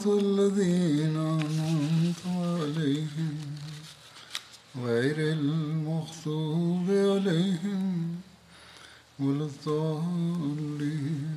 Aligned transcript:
صراط 0.00 0.06
الذين 0.06 1.16
أنعمت 1.16 2.22
عليهم 2.26 3.34
غير 4.84 5.16
المغضوب 5.32 6.86
عليهم 6.90 8.16
ولا 9.20 9.44
الضالين 9.44 11.36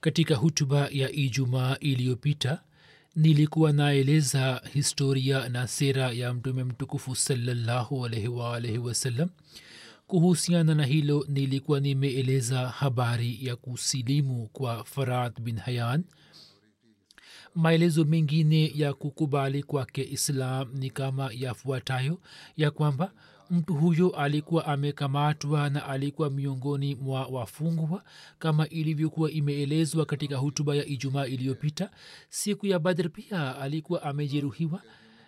katika 0.00 0.34
hutuba 0.36 0.88
ya 0.92 1.12
ijumaa 1.12 1.76
iliyopita 1.80 2.60
nilikuwa 3.16 3.72
naeleza 3.72 4.62
historia 4.72 5.48
na 5.48 5.68
sera 5.68 6.12
ya 6.12 6.34
mtume 6.34 6.64
mtukufu 6.64 7.16
salallahu 7.16 8.06
alaihi 8.06 8.28
waalaihi 8.28 8.78
wasallam 8.78 9.28
kuhusiana 10.06 10.74
na 10.74 10.84
hilo 10.86 11.26
nilikuwa 11.28 11.80
nimeeleza 11.80 12.68
habari 12.68 13.38
ya 13.46 13.56
kusilimu 13.56 14.46
kwa 14.52 14.84
farad 14.84 15.40
bin 15.40 15.56
hayan 15.58 16.04
maelezo 17.55 18.05
mengine 18.05 18.71
ya 18.75 18.93
kukubali 18.93 19.63
kwake 19.63 20.03
islam 20.11 20.73
ni 20.73 20.89
kama 20.89 21.29
yafuatayo. 21.33 22.19
Ya 22.57 22.71
kwamba 22.71 23.13
mtu 23.49 23.73
huyo 23.73 24.09
alikuwa 24.09 24.65
amekamatwa 24.65 25.69
na 25.69 25.85
alikuwa 25.85 26.29
miongoni 26.29 26.95
mwa 26.95 27.25
wafungwa 27.27 28.03
kama 28.39 28.67
ilivyokuwa 28.69 29.31
imeelezwa 29.31 30.05
katika 30.05 30.37
hutuba 30.37 30.75
ya 30.75 30.85
ijumaa 30.85 31.25
iliyopita. 31.25 31.91
Siku 32.29 32.67
ya 32.67 32.79
badr 32.79 33.09
pia 33.09 33.57
alikuwa 33.57 34.03
amejeruhiwa 34.03 34.81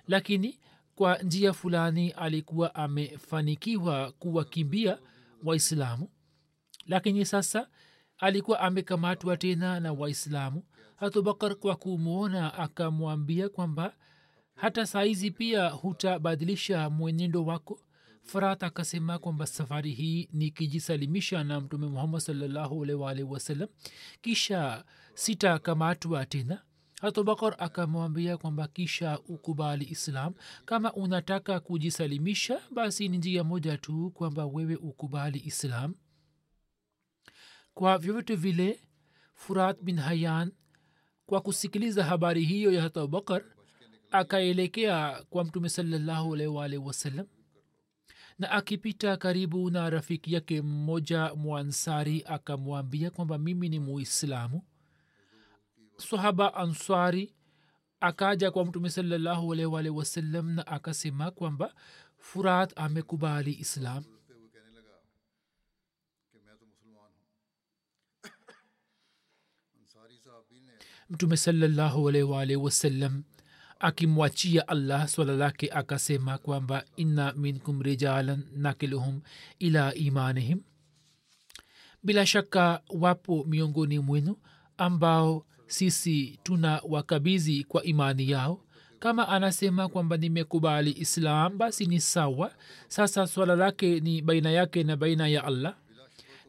lakini 0.07 0.59
kwa 0.95 1.17
njia 1.17 1.53
fulani 1.53 2.11
alikuwa 2.11 2.75
amefanikiwa 2.75 4.11
kuwakimbia 4.11 4.97
waislamu. 5.43 6.09
Lakini 6.87 7.25
sasa 7.25 7.67
alikuwa 8.17 8.59
amekamatwa 8.59 9.37
tena 9.37 9.79
na 9.79 9.93
waislamu 9.93 10.63
hatubakar 10.95 11.55
kwa 11.55 11.75
kumwona 11.75 12.53
akamwambia 12.53 13.49
kwamba 13.49 13.93
hata 14.55 14.85
saizi 14.85 15.31
pia 15.31 15.69
hutabadilisha 15.69 16.89
mwenendo 16.89 17.45
wako. 17.45 17.79
Farat 18.23 18.63
akasema 18.63 19.19
kwamba 19.19 19.47
safari 19.47 19.91
hii 19.91 20.29
nikijisalimisha 20.33 21.43
na 21.43 21.61
mtume 21.61 21.87
muhammad 21.87 22.21
salllahualwalhi 22.21 23.23
wasalam 23.23 23.69
kisha 24.21 24.83
sitakamatwa 25.13 26.25
tena. 26.25 26.61
Hatubakar 27.01 27.55
akamwambia 27.59 28.37
kwamba 28.37 28.67
kisha 28.67 29.19
ukubali 29.19 29.85
islam. 29.85 30.33
Kama 30.65 30.93
unataka 30.93 31.59
kujisalimisha 31.59 32.59
basi 32.71 33.09
ni 33.09 33.17
njia 33.17 33.43
moja 33.43 33.77
tu 33.77 34.11
kwamba 34.11 34.45
wewe 34.45 34.75
ukubali 34.75 35.39
islam. 35.45 35.93
Kwa 37.73 37.97
vyovyote 37.97 38.35
vile 38.35 38.79
furat 39.33 39.81
bin 39.81 39.97
hayan 39.99 40.51
kwa 41.25 41.41
kusikiliza 41.41 42.03
habari 42.03 42.43
hiyo 42.45 42.71
ya 42.71 42.81
hata 42.81 43.01
abubakar 43.01 43.43
akaelekea 44.11 45.23
kwa 45.29 45.43
mtume 45.43 45.69
salllahualwalhi 45.69 46.77
wasallam 46.77 47.27
na 48.39 48.51
akipita 48.51 49.17
karibu 49.17 49.69
na 49.71 49.89
rafiki 49.89 50.33
yake 50.33 50.61
mmoja 50.61 51.35
mwansari 51.35 52.23
akamwambia 52.27 53.09
kwamba 53.11 53.37
mimi 53.37 53.69
ni 53.69 53.79
muislamu. 53.79 54.61
Sahaba 55.97 56.53
ansari 56.53 57.35
akaja 57.99 58.51
kwa 58.51 58.65
mtume 58.65 58.89
salllahualwalhi 58.89 59.89
wasallam 59.89 60.49
na 60.51 60.67
akasema 60.67 61.31
kwamba 61.31 61.73
furat 62.17 62.73
amekubali 62.75 63.53
islam 63.53 64.03
mtume 71.09 71.37
salllahualwalhi 71.37 72.55
wasallam 72.55 73.23
akimwachia 73.79 74.67
allah 74.67 75.07
swala 75.07 75.33
lake 75.35 75.69
akasema 75.71 76.37
kwamba 76.37 76.83
inna 76.95 77.33
minkum 77.33 77.81
rijalan 77.81 78.43
nakiluhum 78.55 79.21
ila 79.59 79.93
imanihim. 79.95 80.61
Bila 82.03 82.25
shaka 82.25 82.81
wapo 82.89 83.43
miongoni 83.43 83.99
mwenu 83.99 84.37
ambao 84.77 85.45
sisi 85.67 86.39
tuna 86.43 86.81
wakabizi 86.89 87.63
kwa 87.63 87.83
imani 87.83 88.29
yao. 88.29 88.61
Kama 88.99 89.27
anasema 89.29 89.89
kwamba 89.89 90.17
nimekubali 90.17 90.91
islam 90.91 91.57
basi 91.57 91.85
ni 91.85 92.01
sawa. 92.01 92.51
Sasa 92.87 93.27
swala 93.27 93.55
lake 93.55 93.99
ni 93.99 94.21
baina 94.21 94.51
yake 94.51 94.83
na 94.83 94.95
baina 94.97 95.27
ya 95.27 95.43
allah. 95.43 95.75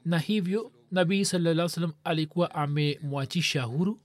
Na 0.05 0.19
hivyo 0.19 0.73
nabii 0.91 1.25
salaa 1.25 1.69
salam 1.69 1.93
alikuwa 2.05 2.55
amemwachisha 2.55 3.63
huru 3.63 4.01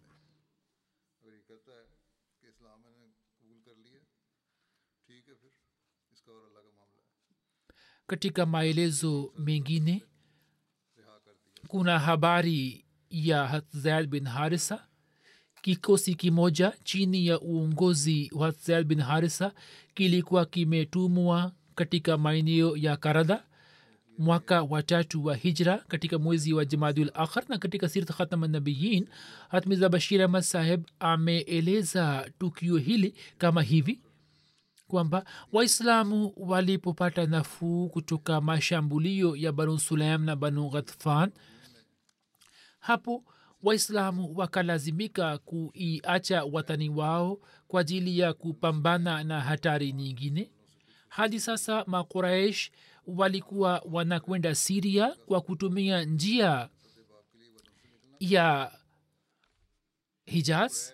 katika 8.12 8.46
maelezo 8.46 9.34
mengine 9.38 10.04
kuna 11.68 12.00
habari 12.00 12.86
ya 13.10 13.62
zaid 13.70 14.10
bin 14.10 14.26
harisa 14.28 14.88
kikosi 15.62 16.16
kimoja 16.16 16.74
chini 16.84 17.28
ya 17.28 17.40
uongozi 17.40 18.32
wa 18.36 18.52
zaid 18.52 18.88
bin 18.88 19.02
harisa 19.02 19.54
kilikuwa 19.94 20.46
kimetumwa 20.46 21.52
katika 21.76 22.18
maeneo 22.18 22.78
ya 22.78 22.98
karada 22.98 23.44
mwaka 24.18 24.62
watatu 24.64 25.26
wa 25.26 25.36
hijra 25.36 25.78
katika 25.78 26.20
mwezi 26.20 26.54
wa 26.54 26.66
jamadul 26.66 27.12
akhar 27.14 27.44
na 27.50 27.58
katika 27.58 27.90
sirt 27.90 28.12
khatama 28.12 28.48
nabiyin 28.48 29.08
hatmiza 29.50 29.90
bashir 29.90 30.22
ahmad 30.22 30.44
saheb 30.44 30.84
ameeleza 31.00 32.32
tukio 32.40 32.78
hili 32.78 33.14
kama 33.38 33.62
hivi 33.62 34.00
kwamba 34.92 35.26
waislamu 35.52 36.34
walipopata 36.38 37.26
nafuu 37.26 37.90
kutoka 37.90 38.42
mashambulio 38.42 39.36
ya 39.36 39.52
banu 39.52 39.80
sulaim 39.80 40.24
na 40.24 40.36
banu 40.36 40.70
ghatfan 40.70 41.32
hapo 42.80 43.24
waislamu 43.64 44.38
wakalazimika 44.38 45.38
kuiacha 45.38 46.44
watani 46.44 46.90
wao 46.90 47.40
kwa 47.68 47.82
ajili 47.82 48.20
ya 48.20 48.34
kupambana 48.34 49.24
na 49.24 49.42
hatari 49.42 49.94
nyingine. 49.94 50.52
Hadi 51.10 51.40
sasa 51.40 51.84
makuraish 51.88 52.72
walikuwa 53.08 53.84
wanakwenda 53.92 54.56
siria 54.56 55.16
kwa 55.26 55.42
kutumia 55.42 56.04
njia 56.04 56.70
ya 58.20 58.72
hijaz 60.26 60.92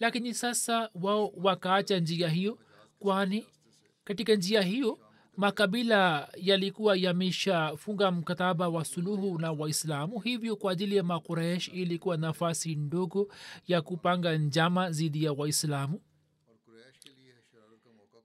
lakini 0.00 0.34
sasa 0.34 0.90
wao 0.94 1.32
wakaacha 1.36 1.98
njia 1.98 2.28
hiyo 2.28 2.58
kwani 2.98 3.46
katika 4.04 4.34
njia 4.34 4.62
hiyo 4.62 4.98
makabila 5.36 6.28
yalikuwa 6.36 6.96
yameshafunga 6.96 8.10
mkataba 8.10 8.68
wa 8.68 8.84
suluhu 8.84 9.38
na 9.38 9.52
waislamu 9.52 10.20
hivyo 10.20 10.56
kwa 10.56 10.72
ajili 10.72 10.96
ya 10.96 11.02
makuresh 11.02 11.68
ilikuwa 11.68 12.16
nafasi 12.16 12.74
ndogo 12.74 13.28
ya 13.66 13.82
kupanga 13.82 14.36
njama 14.36 14.90
dhidi 14.90 15.24
ya 15.24 15.32
waislamu. 15.32 16.00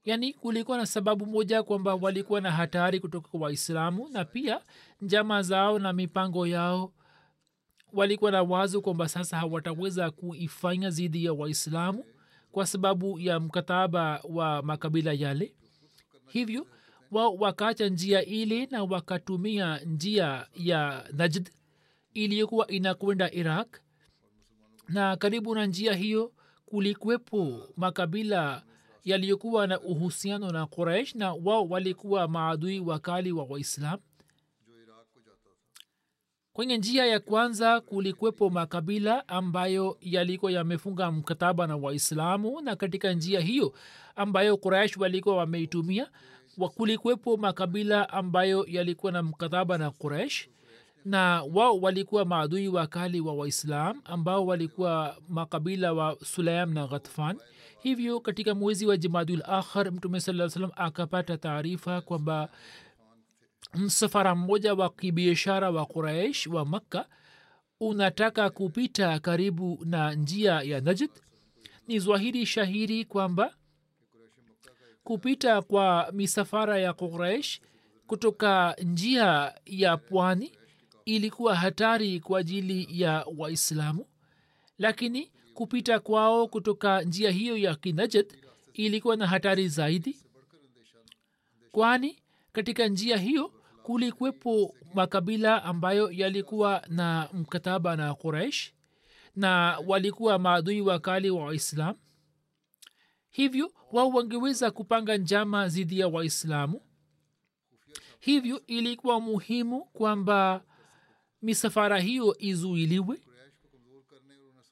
Yaani 0.05 0.33
kulikuwa 0.33 0.77
na 0.77 0.85
sababu 0.85 1.25
moja 1.25 1.63
kwamba 1.63 1.95
walikuwa 1.95 2.41
na 2.41 2.51
hatari 2.51 2.99
kutoka 2.99 3.27
kwa 3.29 3.39
waislamu 3.39 4.09
na 4.09 4.25
pia 4.25 4.61
njama 5.01 5.41
zao 5.41 5.79
na 5.79 5.93
mipango 5.93 6.47
yao 6.47 6.93
walikuwa 7.93 8.31
na 8.31 8.43
wazo 8.43 8.81
kwamba 8.81 9.07
sasa 9.09 9.37
hawataweza 9.37 10.11
kuifanya 10.11 10.89
dhidi 10.89 11.25
ya 11.25 11.33
waislamu 11.33 12.05
kwa 12.51 12.65
sababu 12.67 13.19
ya 13.19 13.39
mkataba 13.39 14.21
wa 14.29 14.61
makabila 14.61 15.13
yale. 15.13 15.53
Hivyo 16.27 16.67
wao 17.11 17.35
wakaacha 17.35 17.87
njia 17.89 18.25
ile 18.25 18.65
na 18.65 18.83
wakatumia 18.83 19.79
njia 19.79 20.47
ya 20.55 21.09
najd 21.13 21.49
iliyokuwa 22.13 22.67
inakwenda 22.67 23.31
iraq. 23.31 23.77
Na 24.87 25.15
karibu 25.15 25.55
na 25.55 25.65
njia 25.65 25.93
hiyo 25.93 26.33
kulikwepo 26.65 27.67
makabila 27.77 28.63
yaliyokuwa 29.03 29.67
na 29.67 29.79
uhusiano 29.81 30.51
na 30.51 30.65
quraish 30.65 31.15
na 31.15 31.33
wao 31.33 31.65
walikuwa 31.67 32.27
maadui 32.27 32.79
wakali 32.79 33.31
wa 33.31 33.43
waislam 33.43 33.99
kwenye 36.53 36.77
njia 36.77 37.05
ya 37.05 37.19
kwanza 37.19 37.81
kulikwepo 37.81 38.49
makabila 38.49 39.27
ambayo 39.27 39.97
yalikuwa 40.01 40.51
yamefunga 40.51 41.11
mkataba 41.11 41.67
na 41.67 41.75
waislamu 41.77 42.61
na 42.61 42.75
katika 42.75 43.13
njia 43.13 43.39
hiyo 43.39 43.73
ambayo 44.15 44.57
quraish 44.57 44.97
walikuwa 44.97 45.37
wameitumia 45.37 46.07
kulikwepo 46.75 47.37
makabila 47.37 48.09
ambayo 48.09 48.65
yalikuwa 48.67 49.11
na 49.11 49.23
mkataba 49.23 49.77
na 49.77 49.91
quraish 49.91 50.47
na 51.05 51.43
wao 51.53 51.79
walikuwa 51.79 52.25
maadui 52.25 52.67
wakali 52.67 53.21
wa 53.21 53.33
waislam 53.33 54.01
ambao 54.05 54.45
walikuwa 54.45 55.17
makabila 55.29 55.93
wa 55.93 56.17
sulaim 56.23 56.73
na 56.73 56.87
ghatfan. 56.87 57.37
Hivyo 57.79 58.19
katika 58.19 58.55
mwezi 58.55 58.85
wa 58.85 58.97
jimadul 58.97 59.41
akhar 59.45 59.91
mtume 59.91 60.19
saa 60.19 60.49
salam 60.49 60.71
akapata 60.75 61.37
taarifa 61.37 62.01
kwamba 62.01 62.49
msafara 63.73 64.35
mmoja 64.35 64.73
wa 64.73 64.89
kibiashara 64.89 65.69
wa 65.71 65.85
quraish 65.85 66.47
wa 66.47 66.65
makka 66.65 67.05
unataka 67.79 68.49
kupita 68.49 69.19
karibu 69.19 69.79
na 69.85 70.13
njia 70.13 70.61
ya 70.61 70.81
najd. 70.81 71.09
Ni 71.87 71.99
zwahiri 71.99 72.45
shahiri 72.45 73.05
kwamba 73.05 73.55
kupita 75.03 75.61
kwa 75.61 76.11
misafara 76.13 76.79
ya 76.79 76.93
quraish 76.93 77.61
kutoka 78.07 78.75
njia 78.83 79.53
ya 79.65 79.97
pwani 79.97 80.51
ilikuwa 81.05 81.55
hatari 81.55 82.19
kwa 82.19 82.39
ajili 82.39 82.87
ya 83.01 83.25
waislamu. 83.37 84.05
Lakini 84.77 85.31
kupita 85.53 85.99
kwao 85.99 86.47
kutoka 86.47 87.01
njia 87.01 87.31
hiyo 87.31 87.57
ya 87.57 87.75
kinajad 87.75 88.33
ilikuwa 88.73 89.15
na 89.15 89.27
hatari 89.27 89.67
zaidi. 89.67 90.17
Kwani 91.71 92.20
katika 92.51 92.87
njia 92.87 93.17
hiyo 93.17 93.53
kulikwepo 93.83 94.75
makabila 94.93 95.63
ambayo 95.63 96.11
yalikuwa 96.11 96.83
na 96.87 97.29
mkataba 97.33 97.95
na 97.95 98.13
quraish 98.15 98.73
na 99.35 99.79
walikuwa 99.87 100.39
maadui 100.39 100.81
wakali 100.81 101.29
wa 101.29 101.45
waislam 101.45 101.95
hivyo 103.29 103.71
wao 103.91 104.09
wangeweza 104.09 104.71
kupanga 104.71 105.17
njama 105.17 105.67
dhidi 105.67 105.99
ya 105.99 106.07
waislamu. 106.07 106.81
Hivyo 108.19 108.61
ilikuwa 108.67 109.19
muhimu 109.19 109.85
kwamba 109.85 110.63
misafara 111.41 111.99
hiyo 111.99 112.35
izuiliwe. 112.39 113.21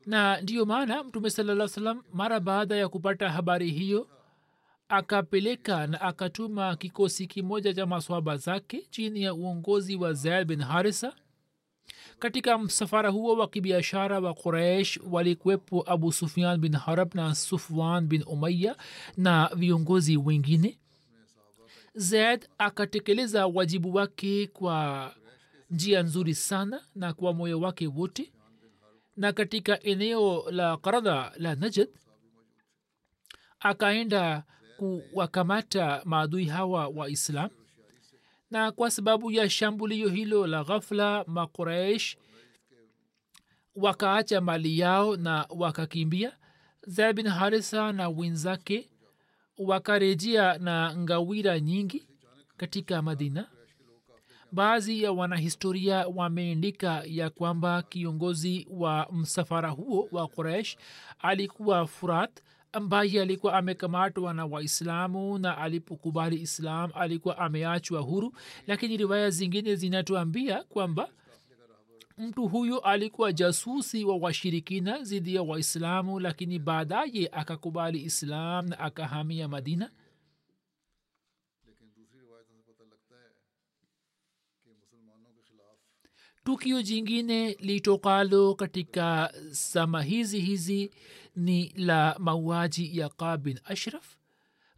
Na 0.05 0.41
ndiyo 0.41 0.65
maana 0.65 1.03
mtume 1.03 1.29
salaa 1.29 1.67
salam 1.67 2.03
mara 2.13 2.39
baada 2.39 2.75
ya 2.75 2.89
kupata 2.89 3.29
habari 3.29 3.71
hiyo 3.71 4.09
akapeleka 4.89 5.87
na 5.87 6.01
akatuma 6.01 6.75
kikosi 6.75 7.27
kimoja 7.27 7.73
cha 7.73 7.85
maswaba 7.85 8.37
zake 8.37 8.87
chini 8.89 9.21
ya 9.21 9.33
uongozi 9.33 9.95
wa 9.95 10.13
zaid 10.13 10.47
bin 10.47 10.61
harisa 10.61 11.13
katika 12.19 12.57
msafara 12.57 13.09
huo 13.09 13.35
wa 13.37 13.47
kibiashara 13.47 14.19
wa 14.19 14.33
quraish 14.33 14.99
walikuwepo 15.11 15.83
abu 15.91 16.11
sufian 16.11 16.57
bin 16.59 16.75
harab 16.75 17.15
na 17.15 17.35
sufwan 17.35 18.07
bin 18.07 18.23
umaya 18.27 18.75
na 19.17 19.49
viongozi 19.55 20.17
wengine. 20.17 20.79
Zaid 21.93 22.47
akatekeleza 22.57 23.47
wajibu 23.47 23.93
wake 23.93 24.47
kwa 24.47 25.11
njia 25.69 26.03
nzuri 26.03 26.35
sana 26.35 26.81
na 26.95 27.13
kwa 27.13 27.33
moyo 27.33 27.59
wake 27.59 27.87
wote. 27.87 28.31
Na 29.17 29.33
katika 29.33 29.83
eneo 29.83 30.51
la 30.51 30.77
karadha 30.77 31.31
la 31.37 31.55
najad 31.55 31.89
akaenda 33.59 34.43
kuwakamata 34.79 36.01
maadui 36.05 36.45
hawa 36.45 36.87
wa 36.87 37.09
islam. 37.09 37.49
Na 38.51 38.71
kwa 38.71 38.91
sababu 38.91 39.31
ya 39.31 39.49
shambulio 39.49 40.09
hilo 40.09 40.47
la 40.47 40.63
ghafla 40.63 41.23
maquraish 41.27 42.17
wakaacha 43.75 44.41
mali 44.41 44.79
yao 44.79 45.15
na 45.15 45.45
wakakimbia. 45.49 46.37
Zaid 46.87 47.15
bin 47.15 47.27
harisa 47.27 47.91
na 47.93 48.09
wenzake 48.09 48.89
wakarejea 49.57 50.57
na 50.57 50.97
ngawira 50.97 51.59
nyingi 51.59 52.07
katika 52.57 53.01
madina. 53.01 53.47
Baadhi 54.51 55.03
ya 55.03 55.11
wanahistoria 55.11 56.07
wameandika 56.07 57.03
ya 57.05 57.29
kwamba 57.29 57.81
kiongozi 57.81 58.67
wa 58.71 59.07
msafara 59.11 59.69
huo 59.69 60.07
wa 60.11 60.27
quraish 60.27 60.77
alikuwa 61.19 61.87
furat 61.87 62.41
ambaye 62.71 63.21
alikuwa 63.21 63.53
amekamatwa 63.53 64.33
na 64.33 64.45
waislamu 64.45 65.37
na 65.39 65.57
alipokubali 65.57 66.41
islam 66.41 66.91
alikuwa 66.95 67.37
ameachwa 67.37 68.01
huru. 68.01 68.33
Lakini 68.67 68.97
riwaya 68.97 69.29
zingine 69.29 69.75
zinatuambia 69.75 70.63
kwamba 70.63 71.09
mtu 72.17 72.47
huyo 72.47 72.79
alikuwa 72.79 73.33
jasusi 73.33 74.03
wa 74.05 74.17
washirikina 74.17 74.97
dhidi 74.99 75.35
ya 75.35 75.41
waislamu 75.43 76.19
lakini 76.19 76.59
baadaye 76.59 77.29
akakubali 77.31 78.01
islam 78.03 78.67
na 78.67 78.79
akahamia 78.79 79.47
madina. 79.47 79.91
Tukio 86.43 86.81
jingine 86.81 87.53
litokalo 87.59 88.55
katika 88.55 89.33
sama 89.51 90.03
hizi 90.03 90.39
hizi 90.39 90.91
ni 91.39 91.73
la 91.75 92.15
mauaji 92.19 92.97
ya 92.99 93.09
kabin 93.09 93.59
ashraf. 93.65 94.15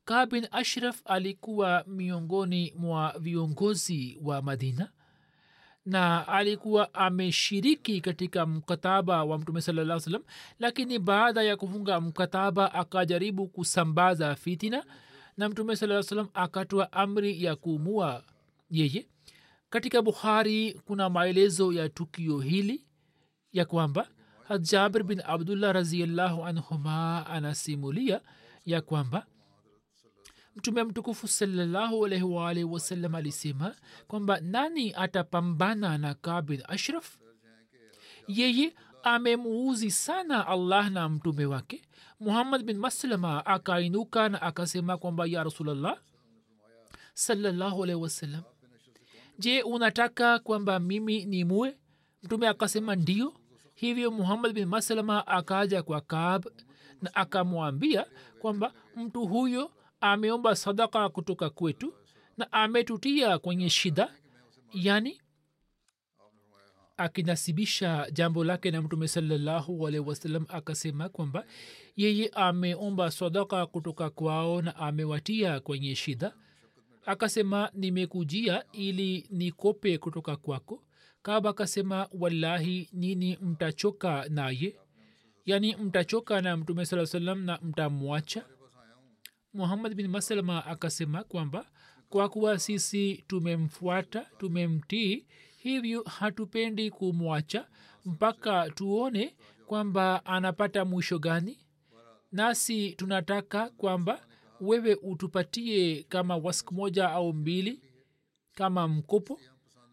Kabin 0.05 0.47
ashraf 0.51 1.01
alikuwa 1.05 1.83
miongoni 1.87 2.73
mwa 2.77 3.15
viongozi 3.19 4.17
wa 4.21 4.41
madina 4.41 4.91
na 5.85 6.27
alikuwa 6.27 6.93
ameshiriki 6.93 8.01
katika 8.01 8.45
mkataba 8.45 9.23
wa 9.23 9.37
mtume 9.37 9.61
salaa 9.61 9.99
salam 9.99 10.23
lakini 10.59 10.99
baada 10.99 11.43
ya 11.43 11.57
kufunga 11.57 12.01
mkataba 12.01 12.73
akajaribu 12.73 13.47
kusambaza 13.47 14.35
fitina 14.35 14.85
na 15.37 15.49
mtume 15.49 15.75
saa 15.75 16.03
salam 16.03 16.27
akatoa 16.33 16.91
amri 16.91 17.43
ya 17.43 17.55
kuumua 17.55 18.23
yeye. 18.69 19.07
Katika 19.69 20.01
bukhari 20.01 20.73
kuna 20.85 21.09
maelezo 21.09 21.73
ya 21.73 21.89
tukio 21.89 22.39
hili 22.39 22.85
ya 23.53 23.65
kwamba 23.65 24.07
jabir 24.57 25.03
bin 25.03 25.21
abdullah 25.25 25.73
raziallahu 25.73 26.45
anhuma 26.45 27.25
anasimulia 27.27 28.21
ya 28.65 28.81
kwamba 28.81 29.25
mtume 30.55 30.83
mtukufu 30.83 31.27
salallahu 31.27 32.05
alaihi 32.05 32.23
waalihi 32.23 32.63
wasallam 32.65 33.15
alisema 33.15 33.75
kwamba 34.07 34.39
nani 34.39 34.93
atapambana 34.95 35.97
na 35.97 36.13
kabin 36.13 36.63
ashraf? 36.67 37.17
Yeye 38.27 38.73
amemuuzi 39.03 39.91
sana 39.91 40.47
allah 40.47 40.89
na 40.91 41.09
mtume 41.09 41.45
wake. 41.45 41.81
Muhammad 42.19 42.63
bin 42.63 42.77
maslama 42.77 43.45
akainuka 43.45 44.29
na 44.29 44.41
akasema 44.41 44.97
kwamba 44.97 45.25
ya 45.25 45.43
rasulllah 45.43 45.97
salallahu 47.13 47.83
alaihi 47.83 48.01
wasallam 48.01 48.43
je 49.39 49.61
unataka 49.63 50.39
kwamba 50.39 50.79
mimi 50.79 51.25
ni 51.25 51.43
mue 51.45 51.77
mtume 52.23 52.47
akasema 52.47 52.95
ndio 52.95 53.33
hivyo 53.81 54.11
muhammad 54.11 54.53
bin 54.53 54.65
maslama 54.65 55.27
akaja 55.27 55.83
kwa 55.83 56.01
kaab 56.01 56.45
na 57.01 57.15
akamwambia 57.15 58.05
kwamba 58.39 58.73
mtu 58.95 59.27
huyo 59.27 59.71
ameomba 60.01 60.55
sadaka 60.55 61.09
kutoka 61.09 61.49
kwetu 61.49 61.93
na 62.37 62.51
ametutia 62.51 63.39
kwenye 63.39 63.69
shida 63.69 64.13
yani 64.73 65.21
akinasibisha 66.97 68.07
jambo 68.11 68.43
lake 68.43 68.71
na 68.71 68.81
mtume 68.81 69.07
salallahu 69.07 69.87
alaihi 69.87 70.09
wasallam 70.09 70.45
akasema 70.49 71.09
kwamba 71.09 71.45
yeye 71.95 72.27
ameomba 72.33 73.11
sadaka 73.11 73.65
kutoka 73.65 74.09
kwao 74.09 74.61
na 74.61 74.75
amewatia 74.75 75.59
kwenye 75.59 75.95
shida. 75.95 76.33
Akasema 77.05 77.69
nimekujia 77.73 78.63
ili 78.71 79.27
nikope 79.31 79.97
kutoka 79.97 80.35
kwako 80.35 80.83
kaba 81.21 81.49
akasema 81.49 82.07
wallahi 82.19 82.89
nini 82.93 83.37
mtachoka 83.41 84.25
naye? 84.29 84.75
Yani 85.45 85.75
mtachoka 85.75 86.41
na 86.41 86.57
mtume 86.57 86.85
saa 86.85 87.05
salam 87.05 87.43
na 87.45 87.59
mtamwacha? 87.61 88.45
Muhammad 89.53 89.95
bin 89.95 90.07
masalama 90.07 90.65
akasema 90.65 91.23
kwamba 91.23 91.65
kwa 92.09 92.29
kuwa 92.29 92.59
sisi 92.59 93.23
tumemfuata 93.27 94.21
tumemtii 94.37 95.25
hivyo 95.57 96.03
hatupendi 96.03 96.91
kumwacha 96.91 97.67
mpaka 98.05 98.69
tuone 98.69 99.35
kwamba 99.65 100.25
anapata 100.25 100.85
mwisho 100.85 101.19
gani. 101.19 101.57
Nasi 102.31 102.91
tunataka 102.91 103.69
kwamba 103.69 104.25
wewe 104.61 104.93
utupatie 104.95 106.03
kama 106.03 106.37
wask 106.37 106.71
moja 106.71 107.09
au 107.09 107.33
mbili 107.33 107.81
kama 108.55 108.87
mkopo 108.87 109.39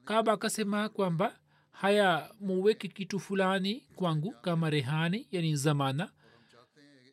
kaba 0.08 0.32
akasema 0.32 0.88
kwamba 0.88 1.36
haya 1.70 2.30
muweke 2.40 2.88
kitu 2.88 3.20
fulani 3.20 3.86
kwangu 3.96 4.30
kama 4.42 4.70
rehani 4.70 5.28
yani 5.30 5.56
zamana. 5.56 6.10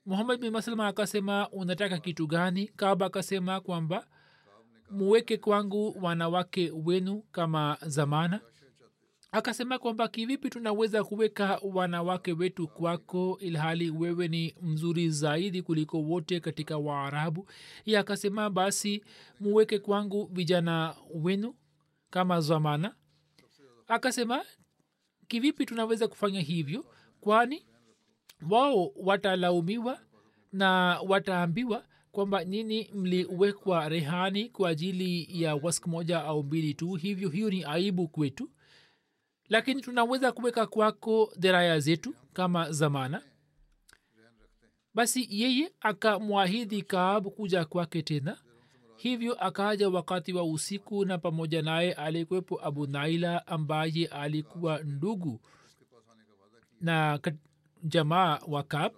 Muhammad 0.06 0.40
bin 0.42 0.52
maslama 0.52 0.88
akasema 0.88 1.50
unataka 1.50 1.98
kitu 1.98 2.28
gani? 2.28 2.68
Kaba 2.68 3.06
akasema 3.06 3.60
kwamba 3.62 4.08
muweke 4.92 5.38
kwangu 5.38 5.98
wanawake 6.02 6.72
wenu 6.86 7.22
kama 7.32 7.78
zamana. 7.86 8.40
Akasema 9.32 9.80
kwamba 9.80 10.08
kivipi 10.08 10.50
tunaweza 10.50 11.04
kuweka 11.04 11.60
wanawake 11.64 12.34
wetu 12.34 12.68
kwako 12.68 13.38
ilhali 13.42 13.90
wewe 13.90 14.28
ni 14.28 14.56
mzuri 14.62 15.10
zaidi 15.10 15.62
kuliko 15.62 16.02
wote 16.02 16.40
katika 16.40 16.78
waarabu? 16.78 17.48
Ye 17.86 17.98
akasema 17.98 18.50
basi 18.50 19.04
muweke 19.40 19.80
kwangu 19.80 20.30
vijana 20.34 20.96
wenu 21.14 21.56
kama 22.16 22.42
zamana. 22.42 22.96
Akasema 23.88 24.46
kivipi 25.28 25.66
tunaweza 25.66 26.08
kufanya 26.08 26.42
hivyo? 26.42 26.86
Kwani 27.22 27.66
wao 28.50 28.92
watalaumiwa 28.96 30.00
na 30.52 31.00
wataambiwa 31.08 31.86
kwamba 32.12 32.44
nini 32.44 32.92
mliwekwa 32.94 33.90
rehani 33.90 34.50
kwa 34.50 34.70
ajili 34.70 35.42
ya 35.42 35.56
wask 35.56 35.88
moja 35.88 36.24
au 36.24 36.44
mbili 36.44 36.74
tu. 36.74 36.94
Hivyo 36.94 37.30
hiyo 37.30 37.50
ni 37.50 37.64
aibu 37.64 38.08
kwetu. 38.08 38.50
Lakini 39.50 39.82
tunaweza 39.82 40.32
kuweka 40.32 40.66
kwako 40.68 41.34
deraya 41.38 41.80
zetu 41.80 42.16
kama 42.34 42.72
zamana. 42.72 43.22
Basi 44.94 45.28
yeye 45.30 45.72
akamwahidi 45.80 46.82
kaabu 46.82 47.32
kuja 47.32 47.66
kwake 47.66 48.02
tena 48.02 48.38
hivyo 48.98 49.34
akaja 49.34 49.90
wakati 49.90 50.34
wa 50.34 50.44
usiku 50.44 51.06
na 51.06 51.18
pamoja 51.18 51.62
naye 51.62 51.94
alikuwepo 51.94 52.66
abu 52.66 52.88
naila 52.88 53.48
ambaye 53.48 54.06
alikuwa 54.06 54.80
ndugu 54.84 55.42
na 56.82 57.20
jamaa 57.84 58.40
wa 58.48 58.64
kap 58.64 58.94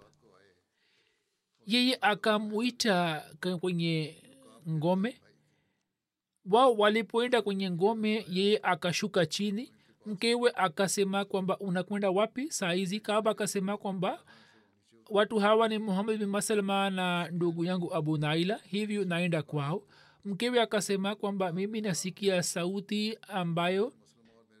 yeye 1.66 1.98
akamwita 2.00 3.24
kwenye 3.60 4.22
ngome. 4.68 5.20
Wao 6.50 6.74
walipoenda 6.74 7.42
kwenye 7.42 7.70
ngome 7.70 8.26
yeye 8.28 8.60
akashuka 8.62 9.26
chini. 9.26 9.72
Mkewe 10.06 10.52
akasema 10.54 11.24
kwamba 11.24 11.58
unakwenda 11.58 12.10
wapi? 12.10 12.50
Saizi 12.52 13.00
kaba 13.00 13.30
akasema 13.30 13.76
kwamba 13.76 14.24
watu 15.08 15.38
hawa 15.38 15.68
ni 15.68 15.78
muhammad 15.78 16.18
bin 16.18 16.28
masalma 16.28 16.90
na 16.90 17.28
ndugu 17.30 17.64
yangu 17.64 17.94
abu 17.94 18.18
naila. 18.18 18.60
Hivyo 18.64 19.04
naenda 19.04 19.42
kwao. 19.42 19.82
Mkewe 20.24 20.60
akasema 20.62 21.14
kwamba 21.14 21.52
mimi 21.52 21.80
nasikia 21.80 22.42
sauti 22.42 23.18
ambayo 23.28 23.92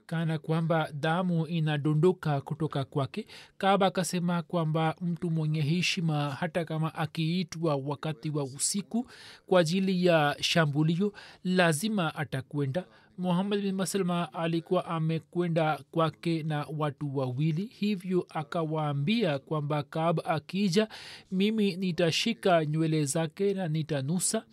kana 0.06 0.38
kwamba 0.38 0.88
damu 0.92 1.46
inadondoka 1.46 2.40
kutoka 2.40 2.84
kwake. 2.84 3.26
Kaba 3.58 3.86
akasema 3.86 4.42
kwamba 4.42 4.94
mtu 5.00 5.30
mwenye 5.30 5.60
heshima 5.60 6.30
hata 6.30 6.64
kama 6.64 6.94
akiitwa 6.94 7.76
wakati 7.76 8.30
wa 8.30 8.44
usiku 8.44 9.10
kwa 9.46 9.60
ajili 9.60 10.06
ya 10.06 10.36
shambulio 10.40 11.12
lazima 11.44 12.14
atakwenda 12.14 12.84
muhammad 13.18 13.62
bin 13.62 13.74
maslma 13.74 14.32
alikuwa 14.32 14.84
amekwenda 14.84 15.80
kwake 15.90 16.42
na 16.42 16.66
watu 16.78 17.16
wawili 17.18 17.64
hivyo 17.66 18.26
akawaambia 18.28 19.38
kwamba 19.38 19.82
kab 19.82 20.20
akija 20.24 20.88
mimi 21.32 21.76
nitashika 21.76 22.64
nywele 22.64 23.04
zake 23.04 23.54
na 23.54 23.68
nitanusa. 23.68 24.44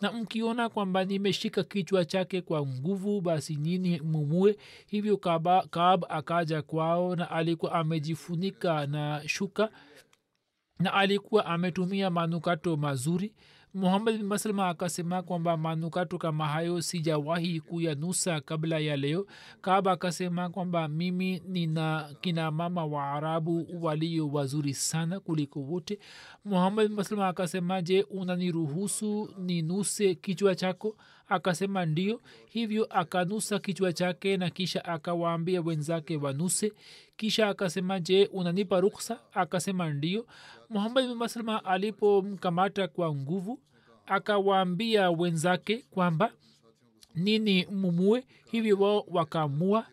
Na 0.00 0.12
mkiona 0.12 0.68
kwamba 0.68 1.04
nimeshika 1.04 1.64
kichwa 1.64 2.04
chake 2.04 2.40
kwa 2.42 2.66
nguvu 2.66 3.20
basi 3.20 3.56
nini 3.56 4.00
mumue. 4.00 4.56
Hivyo 4.86 5.16
kaba, 5.16 5.62
kab 5.70 6.04
akaja 6.08 6.62
kwao 6.62 7.16
na 7.16 7.30
alikuwa 7.30 7.72
amejifunika 7.72 8.86
na 8.86 9.22
shuka 9.26 9.70
na 10.78 10.92
alikuwa 10.94 11.46
ametumia 11.46 12.10
manukato 12.10 12.76
mazuri 12.76 13.32
muhammad 13.74 14.16
bin 14.16 14.26
maslma 14.26 14.68
akasema 14.68 15.22
kwamba 15.22 15.56
manukato 15.56 16.18
kama 16.18 16.46
hayo 16.48 16.82
sijawahi 16.82 17.60
kuyanusa 17.60 18.40
kabla 18.40 18.78
ya 18.78 18.96
leo. 18.96 19.26
Kaba 19.60 19.92
akasema 19.92 20.48
kwamba 20.48 20.88
mimi 20.88 21.42
nina 21.48 22.10
kina 22.20 22.50
mama 22.50 22.84
wa 22.84 23.10
arabu 23.12 23.66
walio 23.80 24.28
wazuri 24.28 24.74
sana 24.74 25.20
kuliko 25.20 25.60
wote. 25.60 25.98
Muhammad 26.44 26.88
bin 26.88 26.96
maslma 26.96 27.28
akasema 27.28 27.82
je 27.82 28.02
unaniruhusu 28.02 29.30
ninuse 29.38 30.14
kichwa 30.14 30.54
chako 30.54 30.96
akasema 31.30 31.86
ndio 31.86 32.20
hivyo 32.48 32.84
akanusa 32.84 33.58
kichwa 33.58 33.92
chake 33.92 34.36
na 34.36 34.50
kisha 34.50 34.84
akawaambia 34.84 35.60
wenzake 35.60 36.16
wanuse. 36.16 36.72
Kisha 37.16 37.48
akasema 37.48 38.00
je 38.00 38.26
unanipa 38.32 38.80
ruksa? 38.80 39.20
Akasema 39.34 39.90
ndio. 39.90 40.26
Muhammad 40.68 41.06
bin 41.06 41.16
maslma 41.16 41.64
alipomkamata 41.64 42.88
kwa 42.88 43.14
nguvu 43.14 43.60
akawaambia 44.06 45.10
wenzake 45.10 45.84
kwamba 45.90 46.32
nini 47.14 47.66
mumue? 47.66 48.24
Hivyo 48.50 48.76
wao 48.78 49.04
wakamua. 49.08 49.86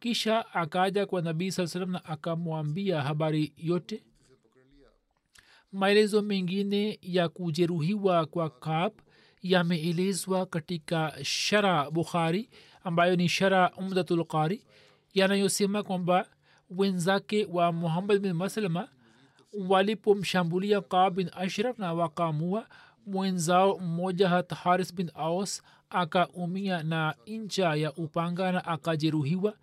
Kisha 0.00 0.54
akaja 0.54 1.06
kwa 1.06 1.22
nabii 1.22 1.50
saa 1.50 1.66
salam 1.66 1.90
na 1.90 2.04
akamwambia 2.04 3.02
habari 3.02 3.52
yote. 3.56 4.02
Maelezo 5.72 6.22
mengine 6.22 6.98
ya 7.02 7.28
kujeruhiwa 7.28 8.26
kwa 8.26 8.50
kab 8.50 8.92
yameelezwa 9.44 10.46
katika 10.46 11.12
shara 11.22 11.90
bukhari 11.90 12.50
ambayo 12.84 13.16
ni 13.16 13.28
shara 13.28 13.70
umdatulqari 13.76 14.64
yanayosema 15.14 15.82
kwamba 15.82 16.26
wenzake 16.70 17.48
wa 17.52 17.72
muhammad 17.72 18.18
bin 18.18 18.32
maslama 18.32 18.88
walipomshambulia 19.68 20.80
kab 20.80 21.14
bin 21.14 21.30
ashraf 21.36 21.78
na 21.78 21.92
wakamua 21.92 22.66
mwenzao 23.06 23.78
mmoja 23.78 24.28
hat 24.28 24.52
haris 24.54 24.94
bin 24.94 25.10
aus 25.14 25.62
akaumia 25.90 26.82
na 26.82 27.14
incha 27.24 27.74
ya 27.74 27.92
upanga 27.92 28.52
na 28.52 28.64
akajeruhiwa 28.64 29.54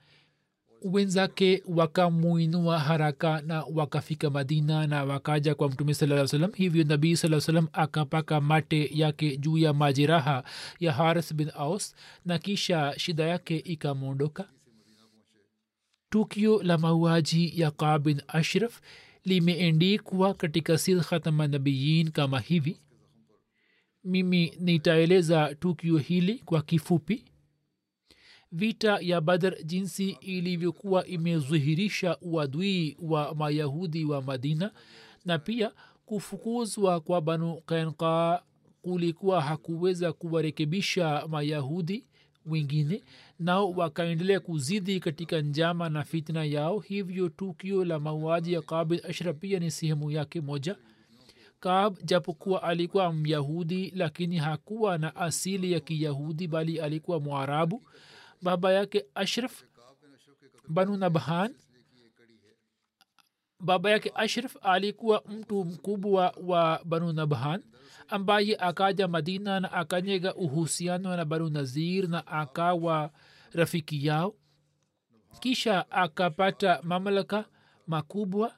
wenzake 0.82 1.64
wakamuinua 1.68 2.80
haraka 2.80 3.42
na 3.42 3.64
wakafika 3.64 4.30
madina 4.30 4.88
na 4.88 5.04
wakaja 5.04 5.56
kwa 5.56 5.70
mtume 5.70 5.94
saa 5.94 6.28
salam 6.28 6.52
hivyo 6.54 6.84
nabii 6.84 7.16
saa 7.16 7.42
salam 7.42 7.68
akapaka 7.74 8.42
mate 8.42 8.90
yake 8.94 9.38
juu 9.38 9.58
ya 9.58 9.74
majeraha 9.74 10.44
ya 10.80 10.94
haris 10.94 11.34
bin 11.34 11.52
aus 11.56 11.96
na 12.26 12.40
kisha 12.40 12.94
shida 12.98 13.24
yake 13.24 13.58
ikamwondoka 13.58 14.50
tukio 16.10 16.64
la 16.64 16.78
mauaji 16.78 17.62
ya 17.62 17.72
kaa 17.72 18.00
bin 18.00 18.22
ashraf 18.28 18.82
limeendikwa 19.26 20.34
katika 20.34 20.78
sil 20.84 21.00
khatama 21.02 21.48
nabiyin 21.48 22.12
kama 22.12 22.40
hivi. 22.40 22.78
Mimi 24.04 24.54
nitaeleza 24.60 25.56
tukio 25.56 25.98
hili 25.98 26.34
kwa 26.46 26.62
kifupi 26.62 27.26
vita 28.52 28.98
ya 29.02 29.22
badr 29.22 29.64
jinsi 29.64 30.10
ilivyokuwa 30.22 31.06
imedhihirisha 31.08 32.18
uadui 32.22 32.98
wa 33.02 33.36
mayahudi 33.36 34.06
wa 34.06 34.22
madina 34.22 34.72
na 35.26 35.40
pia 35.40 35.72
kufukuzwa 36.06 37.00
kwa 37.00 37.22
banu 37.22 37.62
kainka 37.66 38.44
kulikuwa 38.82 39.42
hakuweza 39.42 40.14
kuwarekebisha 40.14 41.28
mayahudi 41.28 42.06
wengine 42.46 43.04
nao 43.40 43.72
wakaendelea 43.72 44.40
kuzidi 44.40 45.00
katika 45.00 45.42
njama 45.42 45.90
na 45.90 46.04
fitna 46.04 46.44
yao. 46.44 46.80
Hivyo 46.80 47.30
tukio 47.30 47.86
la 47.86 48.00
mauaji 48.00 48.54
ya 48.54 48.62
kabil 48.62 49.02
ashra 49.10 49.34
pia 49.34 49.60
ni 49.60 49.72
sehemu 49.72 50.12
yake 50.12 50.42
moja. 50.42 50.76
Kab 51.60 51.98
japokuwa 52.04 52.64
alikuwa 52.64 53.14
myahudi 53.14 53.92
lakini 53.96 54.38
hakuwa 54.38 54.98
na 54.98 55.16
asili 55.16 55.72
ya 55.72 55.80
kiyahudi 55.80 56.48
bali 56.48 56.80
alikuwa 56.80 57.20
mwarabu 57.20 57.84
baba 58.42 58.72
yake 58.74 59.06
ashraf 59.16 59.64
banu 60.68 60.98
nabhan. 60.98 61.56
Baba 63.60 63.92
yake 63.92 64.12
ashraf 64.16 64.58
alikuwa 64.62 65.24
mtu 65.30 65.66
mkubwa 65.66 66.36
wa 66.44 66.82
banu 66.86 67.14
nabhan 67.14 67.64
ambaye 68.08 68.56
akaja 68.60 69.08
madina 69.08 69.60
na 69.60 69.72
akanyega 69.72 70.36
uhusiano 70.36 71.18
na 71.18 71.26
banu 71.26 71.50
nazir 71.50 72.08
na 72.10 72.28
akawa 72.28 73.12
rafiki 73.52 74.06
yao. 74.06 74.36
Kisha 75.40 75.92
akapata 75.92 76.80
mamlaka 76.84 77.46
makubwa 77.88 78.56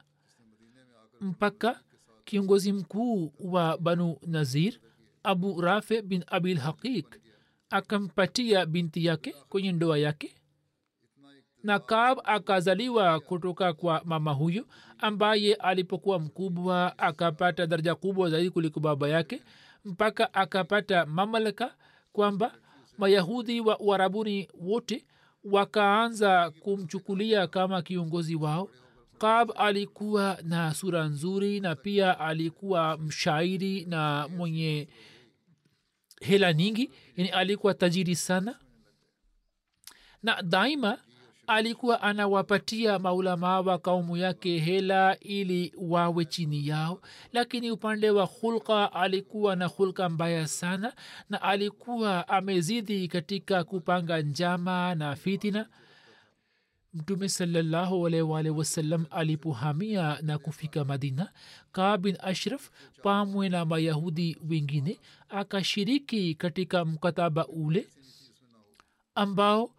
mpaka 1.20 1.80
kiongozi 2.24 2.72
mkuu 2.72 3.32
wa 3.40 3.78
banu 3.78 4.16
nazir 4.26 4.80
abu 5.22 5.60
rafe 5.60 6.02
bin 6.02 6.24
abil 6.26 6.58
haqiq 6.58 7.06
akampatia 7.70 8.66
binti 8.66 9.04
yake 9.04 9.34
kwenye 9.48 9.72
ndoa 9.72 9.98
yake. 9.98 10.34
Na 11.62 11.78
kab 11.78 12.18
akazaliwa 12.24 13.20
kutoka 13.20 13.72
kwa 13.72 14.02
mama 14.04 14.32
huyo 14.32 14.66
ambaye 14.98 15.54
alipokuwa 15.54 16.18
mkubwa 16.18 16.98
akapata 16.98 17.66
daraja 17.66 17.94
kubwa 17.94 18.30
zaidi 18.30 18.50
kuliko 18.50 18.80
baba 18.80 19.08
yake 19.08 19.42
mpaka 19.84 20.34
akapata 20.34 21.06
mamlaka 21.06 21.74
kwamba 22.12 22.54
mayahudi 22.98 23.60
wa 23.60 23.80
uarabuni 23.80 24.48
wote 24.60 25.04
wakaanza 25.44 26.50
kumchukulia 26.50 27.46
kama 27.46 27.82
kiongozi 27.82 28.34
wao. 28.34 28.68
Kab 29.18 29.50
alikuwa 29.56 30.38
na 30.42 30.74
sura 30.74 31.04
nzuri 31.04 31.60
na 31.60 31.74
pia 31.76 32.20
alikuwa 32.20 32.96
mshairi 32.98 33.84
na 33.84 34.28
mwenye 34.28 34.88
hela 36.26 36.52
nyingi 36.52 36.90
yani 37.16 37.28
alikuwa 37.30 37.74
tajiri 37.74 38.16
sana. 38.16 38.54
Na 40.22 40.42
daima 40.42 40.98
alikuwa 41.46 42.02
anawapatia 42.02 42.98
maulamaa 42.98 43.60
wa 43.60 43.78
kaumu 43.78 44.16
yake 44.16 44.58
hela 44.58 45.16
ili 45.20 45.72
wawe 45.78 46.24
chini 46.24 46.66
yao. 46.68 47.00
Lakini 47.32 47.70
upande 47.70 48.10
wa 48.10 48.24
hulka 48.24 48.92
alikuwa 48.92 49.56
na 49.56 49.66
hulka 49.66 50.08
mbaya 50.08 50.46
sana 50.48 50.92
na 51.30 51.42
alikuwa 51.42 52.28
amezidi 52.28 53.08
katika 53.08 53.64
kupanga 53.64 54.22
njama 54.22 54.94
na 54.94 55.16
fitina 55.16 55.66
mtume 56.94 57.28
wasallam 58.50 59.06
alipohamia 59.10 60.18
na 60.22 60.38
kufika 60.38 60.84
madina 60.84 61.32
kaa 61.72 61.96
bin 61.96 62.16
ashraf 62.20 62.70
pamwe 63.02 63.48
na 63.48 63.64
mayahudi 63.64 64.36
wengine 64.50 64.98
akashiriki 65.28 66.34
katika 66.34 66.84
mkataba 66.84 67.46
ule 67.46 67.88
ambao 69.14 69.70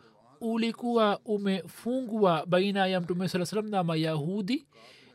ulikuwa 0.41 1.19
umefungwa 1.25 2.45
baina 2.45 2.87
ya 2.87 3.01
mtume 3.01 3.27
saa 3.27 3.45
salam 3.45 3.69
na 3.69 3.83
mayahudi 3.83 4.67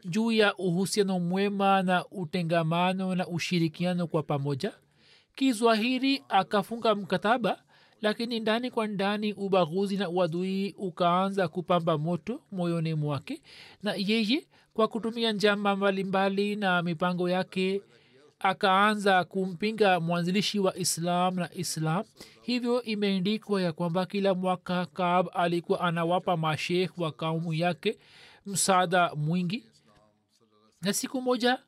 juu 0.04 0.32
ya 0.32 0.56
uhusiano 0.56 1.20
mwema 1.20 1.82
na 1.82 2.04
utengamano 2.10 3.14
na 3.14 3.26
ushirikiano 3.26 4.06
kwa 4.06 4.22
pamoja. 4.22 4.72
Kizwahiri 5.34 6.22
akafunga 6.28 6.94
mkataba 6.94 7.62
lakini 8.02 8.40
ndani 8.40 8.70
kwa 8.70 8.86
ndani 8.86 9.32
ubaguzi 9.32 9.96
na 9.96 10.08
uadui 10.08 10.74
ukaanza 10.78 11.48
kupamba 11.48 11.98
moto 11.98 12.40
moyoni 12.52 12.94
mwake 12.94 13.42
na 13.82 13.94
yeye 13.96 14.46
kwa 14.74 14.88
kutumia 14.88 15.32
njama 15.32 15.76
mbalimbali 15.76 16.56
na 16.56 16.82
mipango 16.82 17.28
yake 17.28 17.82
akaanza 18.38 19.24
kumpinga 19.24 20.00
mwanzilishi 20.00 20.58
wa 20.58 20.76
islam 20.76 21.34
na 21.34 21.54
islam. 21.54 22.04
Hivyo 22.42 22.82
imeendikwa 22.82 23.62
ya 23.62 23.72
kwamba 23.72 24.06
kila 24.06 24.34
mwaka 24.34 24.86
kaab 24.86 25.26
alikuwa 25.32 25.80
anawapa 25.80 26.36
mashekh 26.36 26.98
wa 26.98 27.12
kaumu 27.12 27.54
yake 27.54 27.98
msaada 28.46 29.14
mwingi. 29.14 29.64
Na 30.82 30.92
siku 30.92 31.22
moja 31.22 31.58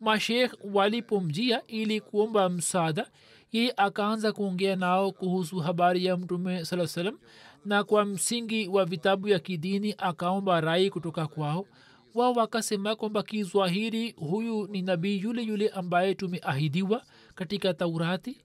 mashekh 0.00 0.54
walipomjia 0.74 1.66
ili 1.66 2.00
kuomba 2.00 2.48
msaada 2.48 3.10
yeye 3.52 3.74
akaanza 3.76 4.32
kuongea 4.32 4.76
nao 4.76 5.12
kuhusu 5.12 5.58
habari 5.58 6.04
ya 6.04 6.16
mtume 6.16 6.64
saa 6.64 6.86
salam 6.86 7.18
na 7.64 7.84
kwa 7.84 8.04
msingi 8.04 8.68
wa 8.68 8.84
vitabu 8.84 9.28
ya 9.28 9.38
kidini 9.38 9.94
akaomba 9.98 10.60
rai 10.60 10.90
kutoka 10.90 11.26
kwao. 11.26 11.66
Wao 12.14 12.32
wakasema 12.32 12.96
kwamba 12.96 13.22
kizwahiri 13.22 14.10
huyu 14.12 14.66
ni 14.66 14.82
nabii 14.82 15.20
yule 15.20 15.42
yule 15.42 15.68
ambaye 15.68 16.14
tumeahidiwa 16.14 17.02
katika 17.34 17.74
taurati. 17.74 18.44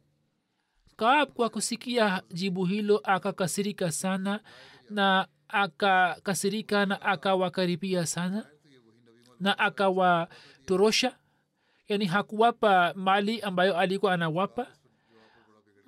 Kaab 0.95 1.29
kwa 1.33 1.49
kusikia 1.49 2.21
jibu 2.31 2.65
hilo 2.65 2.97
akakasirika 3.03 3.91
sana 3.91 4.39
na 4.89 5.27
akakasirika 5.47 6.85
na 6.85 7.01
akawakaribia 7.01 8.05
sana 8.05 8.45
na 9.39 9.59
akawatorosha. 9.59 11.15
Yani 11.87 12.05
hakuwapa 12.05 12.93
mali 12.95 13.41
ambayo 13.41 13.77
alikuwa 13.77 14.13
anawapa 14.13 14.67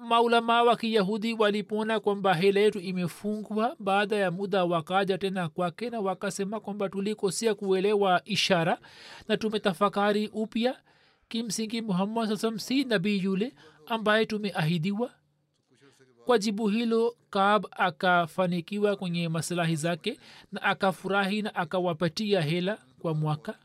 maulamaa 0.10 0.64
wa 0.64 0.76
kiyahudi 0.76 1.34
walipoona 1.34 2.00
kwamba 2.00 2.34
hela 2.34 2.60
yetu 2.60 2.80
imefungwa 2.80 3.76
baada 3.80 4.16
ya 4.16 4.32
muda 4.32 4.66
wakaja 4.66 5.18
tena 5.18 5.50
kwake 5.50 5.90
na 5.90 6.00
wakasema 6.00 6.60
kwamba 6.60 6.90
tulikosia 6.90 7.56
kuelewa 7.56 8.22
ishara 8.26 8.80
na 9.28 9.38
tumetafakari 9.38 10.28
upya. 10.28 10.80
Kimsingi 11.28 11.82
muhammad 11.82 12.36
saa 12.36 12.58
si 12.58 12.84
nabii 12.84 13.20
yule 13.24 13.54
ambaye 13.88 14.26
tumeahidiwa. 14.26 15.12
Kwa 16.26 16.38
jibu 16.40 16.68
hilo 16.68 17.16
kaab 17.30 17.66
akafanikiwa 17.72 18.96
kwenye 18.96 19.30
masilahi 19.30 19.76
zake 19.76 20.20
na 20.52 20.62
akafurahi 20.62 21.42
na 21.42 21.56
akawapatia 21.56 22.42
hela 22.42 22.78
kwa 23.00 23.14
mwaka. 23.14 23.56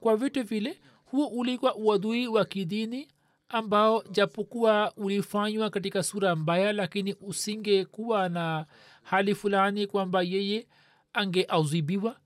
Kwa 0.00 0.16
vitu 0.16 0.42
vile 0.44 0.78
huo 1.04 1.26
ulikuwa 1.26 1.74
uadui 1.74 2.28
wa 2.28 2.44
kidini 2.44 3.08
ambao 3.52 4.04
japokuwa 4.10 4.92
ulifanywa 4.96 5.70
katika 5.70 6.02
sura 6.02 6.36
mbaya 6.36 6.72
lakini 6.72 7.14
usingekuwa 7.20 8.28
na 8.28 8.66
hali 9.02 9.34
fulani 9.34 9.86
kwamba 9.86 10.22
yeye 10.22 10.66
angeauzibiwa 11.12 12.16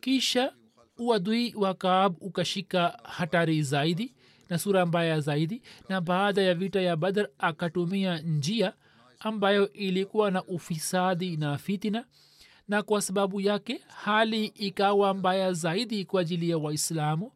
kisha 0.00 0.52
uadui 0.98 1.54
wa 1.54 1.74
kaab 1.74 2.16
ukashika 2.20 3.00
hatari 3.04 3.62
zaidi 3.62 4.14
na 4.48 4.58
sura 4.58 4.86
mbaya 4.86 5.20
zaidi 5.20 5.62
na 5.88 6.00
baada 6.00 6.42
ya 6.42 6.54
vita 6.54 6.80
ya 6.80 6.96
badr 6.96 7.28
akatumia 7.38 8.18
njia 8.18 8.72
ambayo 9.20 9.72
ilikuwa 9.72 10.30
na 10.30 10.44
ufisadi 10.44 11.36
na 11.36 11.58
fitina 11.58 12.04
na 12.68 12.82
kwa 12.82 13.02
sababu 13.02 13.40
yake 13.40 13.80
hali 13.88 14.44
ikawa 14.46 15.14
mbaya 15.14 15.52
zaidi 15.52 16.04
kwa 16.04 16.20
ajili 16.20 16.50
ya 16.50 16.58
waislamu 16.58 17.32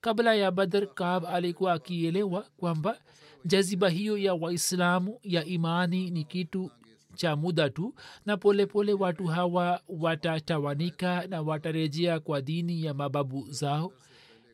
kabla 0.00 0.34
ya 0.34 0.50
badr 0.50 0.86
kaab 0.86 1.26
alikuwa 1.26 1.72
akielewa 1.72 2.42
kwamba 2.56 2.98
jaziba 3.44 3.88
hiyo 3.88 4.18
ya 4.18 4.34
waislamu 4.34 5.18
ya 5.22 5.44
imani 5.44 6.10
ni 6.10 6.24
kitu 6.24 6.70
cha 7.14 7.36
muda 7.36 7.70
tu 7.70 7.94
na 8.26 8.36
polepole 8.36 8.66
pole 8.66 9.04
watu 9.04 9.26
hawa 9.26 9.80
watatawanika 9.88 11.26
na 11.26 11.42
watarejea 11.42 12.20
kwa 12.20 12.40
dini 12.40 12.84
ya 12.84 12.94
mababu 12.94 13.46
zao. 13.50 13.92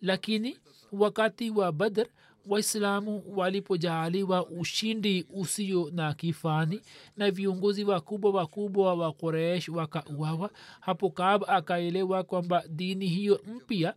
Lakini 0.03 0.57
wakati 0.93 1.51
wa 1.51 1.73
badr 1.73 2.07
waislamu 2.47 3.23
walipojaaliwa 3.37 4.47
ushindi 4.47 5.27
usio 5.35 5.91
na 5.95 6.15
kifani 6.15 6.81
na 7.17 7.31
viongozi 7.31 7.85
wakubwa 7.85 8.31
wakubwa 8.31 8.95
wa 8.95 9.13
koresh 9.13 9.69
wakauawa 9.69 10.51
hapo 10.81 11.11
kab 11.11 11.45
akaelewa 11.49 12.23
kwamba 12.23 12.63
dini 12.69 13.07
hiyo 13.07 13.41
mpya 13.47 13.95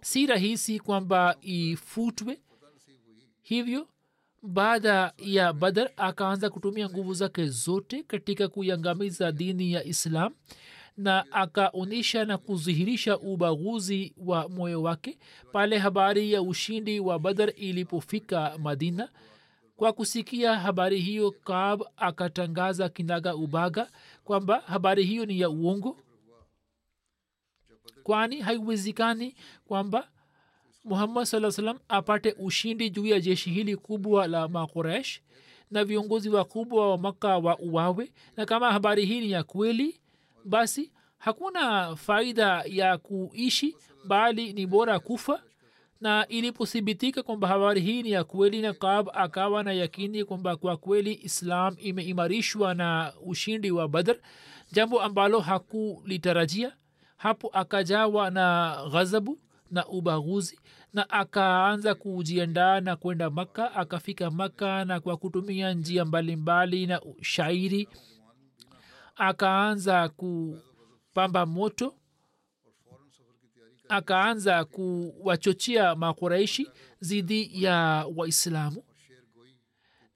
si 0.00 0.26
rahisi 0.26 0.80
kwamba 0.80 1.36
ifutwe 1.40 2.40
hivyo 3.42 3.88
baada 4.42 5.12
ya 5.18 5.52
badar 5.52 5.90
akaanza 5.96 6.50
kutumia 6.50 6.88
nguvu 6.88 7.14
zake 7.14 7.46
zote 7.46 8.02
katika 8.02 8.48
kuiangamiza 8.48 9.32
dini 9.32 9.72
ya 9.72 9.84
islam 9.84 10.34
na 10.96 11.32
akaonyesha 11.32 12.24
na 12.24 12.38
kudhihirisha 12.38 13.18
ubaguzi 13.18 14.14
wa 14.16 14.48
moyo 14.48 14.82
wake 14.82 15.18
pale 15.52 15.78
habari 15.78 16.32
ya 16.32 16.42
ushindi 16.42 17.00
wa 17.00 17.18
badar 17.18 17.52
ilipofika 17.56 18.58
madina. 18.58 19.08
Kwa 19.76 19.92
kusikia 19.92 20.56
habari 20.58 21.00
hiyo 21.00 21.30
kaab 21.30 21.82
akatangaza 21.96 22.88
kinaga 22.88 23.34
ubaga 23.36 23.90
kwamba 24.24 24.60
habari 24.66 25.04
hiyo 25.04 25.26
ni 25.26 25.40
ya 25.40 25.50
uongo 25.50 25.96
kwani 28.08 28.40
haiwezekani 28.40 29.34
kwamba 29.66 30.08
muhammad 30.84 31.24
saa 31.24 31.50
salam 31.50 31.78
apate 31.88 32.32
ushindi 32.38 32.90
juu 32.90 33.06
ya 33.06 33.20
jeshi 33.20 33.50
hili 33.50 33.76
kubwa 33.76 34.26
la 34.26 34.48
makoresh 34.48 35.20
na 35.70 35.84
viongozi 35.84 36.30
wakubwa 36.30 36.90
wa 36.90 36.98
maka 36.98 37.38
wa 37.38 37.58
uwawe. 37.58 38.12
Na 38.36 38.46
kama 38.46 38.72
habari 38.72 39.04
hii 39.06 39.20
ni 39.20 39.30
ya 39.30 39.42
kweli 39.42 40.00
basi 40.44 40.92
hakuna 41.18 41.96
faida 41.96 42.62
ya 42.66 42.98
kuishi 42.98 43.76
bali 44.04 44.52
ni 44.52 44.66
bora 44.66 44.98
kufa. 44.98 45.42
Na 46.00 46.28
ilipothibitika 46.28 47.22
kwamba 47.22 47.48
habari 47.48 47.80
hii 47.80 48.02
ni 48.02 48.10
ya 48.10 48.24
kweli 48.24 48.60
na 48.60 48.72
kab 48.72 49.08
akawa 49.14 49.62
na 49.62 49.72
yakini 49.72 50.24
kwamba 50.24 50.56
kwa 50.56 50.76
kweli 50.76 51.20
islam 51.22 51.76
imeimarishwa 51.78 52.74
na 52.74 53.12
ushindi 53.26 53.70
wa 53.70 53.88
badr 53.88 54.16
jambo 54.72 55.02
ambalo 55.02 55.40
hakulitarajia 55.40 56.72
hapo 57.18 57.48
akajawa 57.52 58.30
na 58.30 58.76
ghazabu 58.92 59.38
na 59.70 59.86
ubaguzi 59.86 60.60
na 60.92 61.10
akaanza 61.10 61.94
kujiandaa 61.94 62.80
na 62.80 62.96
kwenda 62.96 63.30
makka. 63.30 63.74
Akafika 63.74 64.30
makka 64.30 64.84
na 64.84 65.00
kwa 65.00 65.16
kutumia 65.16 65.72
njia 65.74 66.04
mbalimbali 66.04 66.86
na 66.86 67.00
shairi 67.22 67.88
akaanza 69.16 70.08
kupamba 70.08 71.46
moto 71.46 71.94
akaanza 73.88 74.64
kuwachochea 74.64 75.94
makuraishi 75.94 76.70
dhidi 77.02 77.64
ya 77.64 78.06
waislamu 78.16 78.84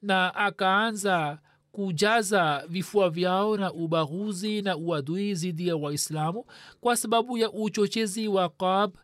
na 0.02 0.34
akaanza 0.34 1.38
kujaza 1.72 2.64
vifua 2.68 3.10
vyao 3.10 3.56
na 3.56 3.72
ubaguzi 3.72 4.62
na 4.62 4.76
uadui 4.76 5.34
dhidi 5.34 5.68
ya 5.68 5.76
waislamu 5.76 6.44
kwa 6.80 6.96
sababu 6.96 7.38
ya 7.38 7.50
uchochezi 7.52 8.28
wa 8.28 8.48
qab 8.48 8.94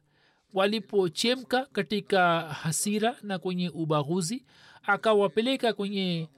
walipochemka 0.55 1.67
katika 1.73 2.41
hasira 2.41 3.17
na 3.23 3.39
kwenye 3.39 3.69
ubaguzi 3.69 4.45
akawapeleka 4.83 5.73
kwenye 5.73 6.29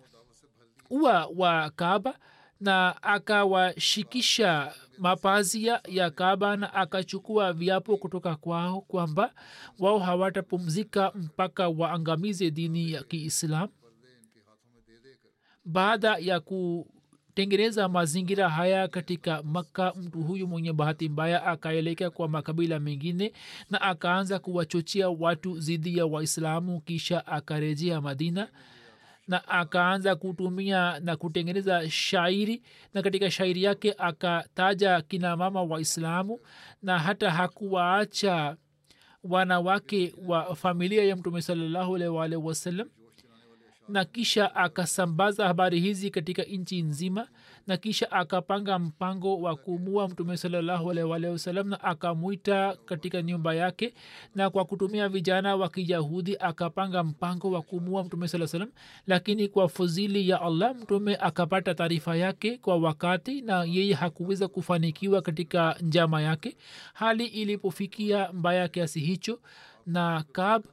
ua 0.90 1.26
wa 1.36 1.70
kaba 1.70 2.18
na 2.60 3.02
akawashikisha 3.02 4.74
mapazia 4.98 5.80
ya 5.88 6.10
kaba 6.10 6.56
na 6.56 6.74
akachukua 6.74 7.52
viapo 7.52 7.96
kutoka 7.96 8.36
kwao 8.36 8.80
kwamba 8.80 9.34
wao 9.78 9.98
hawatapumzika 9.98 11.12
mpaka 11.14 11.68
waangamize 11.68 12.50
dini 12.50 12.92
ya 12.92 13.02
kiislam 13.02 13.68
baada 15.72 16.16
ya 16.18 16.40
kutengeneza 16.40 17.88
mazingira 17.88 18.48
haya 18.48 18.88
katika 18.88 19.42
makka 19.42 19.92
mtu 19.96 20.22
huyu 20.22 20.46
mwenye 20.46 20.72
bahati 20.72 21.08
mbaya 21.08 21.46
akaelekea 21.46 22.10
kwa 22.10 22.28
makabila 22.28 22.80
mengine 22.80 23.32
na 23.70 23.80
akaanza 23.80 24.38
kuwachochea 24.38 25.08
watu 25.08 25.58
dhidi 25.58 25.98
ya 25.98 26.06
waislamu 26.06 26.80
kisha 26.80 27.26
akarejea 27.26 28.00
madina 28.00 28.48
na 29.28 29.48
akaanza 29.48 30.16
kutumia 30.16 31.00
na 31.00 31.16
kutengeneza 31.16 31.90
shairi 31.90 32.62
na 32.94 33.02
katika 33.02 33.30
shairi 33.30 33.62
yake 33.62 33.94
akataja 33.98 35.00
kina 35.02 35.36
mama 35.36 35.62
waislamu 35.62 36.40
na 36.82 36.98
hata 36.98 37.30
hakuwaacha 37.30 38.56
wanawake 39.24 40.14
wa 40.26 40.56
familia 40.56 41.04
ya 41.04 41.16
mtume 41.16 41.42
salallahu 41.42 41.96
alwalh 41.96 42.44
wasalam 42.44 42.88
na 43.90 44.04
kisha 44.04 44.54
akasambaza 44.54 45.46
habari 45.46 45.80
hizi 45.80 46.10
katika 46.10 46.42
nchi 46.42 46.82
nzima 46.82 47.28
na 47.66 47.76
kisha 47.76 48.12
akapanga 48.12 48.78
mpango 48.78 49.40
wa 49.40 49.56
kumua 49.56 50.08
mtume 50.08 50.30
wasallam 51.32 51.68
na 51.68 51.80
akamwita 51.84 52.76
katika 52.84 53.22
nyumba 53.22 53.54
yake 53.54 53.94
na 54.34 54.50
kwa 54.50 54.64
kutumia 54.64 55.08
vijana 55.08 55.56
wa 55.56 55.68
kiyahudi 55.68 56.36
akapanga 56.36 57.04
mpango 57.04 57.50
wa 57.50 57.62
kumua 57.62 58.04
mtume 58.04 58.28
saa 58.28 58.66
lakini 59.06 59.48
kwa 59.48 59.68
fuzili 59.68 60.28
ya 60.28 60.42
allah 60.42 60.74
mtume 60.76 61.16
akapata 61.16 61.74
taarifa 61.74 62.16
yake 62.16 62.58
kwa 62.58 62.76
wakati 62.76 63.42
na 63.42 63.64
yeye 63.64 63.94
hakuweza 63.94 64.48
kufanikiwa 64.48 65.22
katika 65.22 65.76
njama 65.80 66.22
yake. 66.22 66.56
Hali 66.94 67.26
ilipofikia 67.26 68.32
mbaya 68.32 68.68
kiasi 68.68 69.00
hicho 69.00 69.40
na 69.86 70.24
kab 70.32 70.64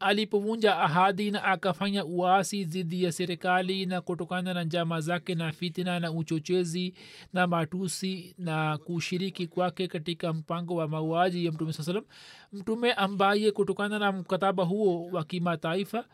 alipovunja 0.00 0.78
ahadi 0.78 1.30
na 1.30 1.44
akafanya 1.44 2.04
uasi 2.04 2.64
dhidi 2.64 3.04
ya 3.04 3.12
serikali 3.12 3.86
na 3.86 4.00
kutokana 4.00 4.54
na 4.54 4.64
njama 4.64 5.00
zake 5.00 5.34
na 5.34 5.52
fitina 5.52 6.00
na 6.00 6.12
uchochezi 6.12 6.94
na 7.32 7.46
matusi 7.46 8.34
na 8.38 8.78
kushiriki 8.78 9.46
kwake 9.46 9.88
katika 9.88 10.32
mpango 10.32 10.74
wa 10.74 10.88
mauaji 10.88 11.46
ya 11.46 11.52
mtume 11.52 11.72
saa 11.72 11.82
salam. 11.82 12.04
Mtume 12.52 12.92
ambaye 12.92 13.50
kutokana 13.52 13.98
na 13.98 14.12
mkataba 14.12 14.64
huo 14.64 15.06
wa 15.12 15.24
kimataifa 15.24 16.04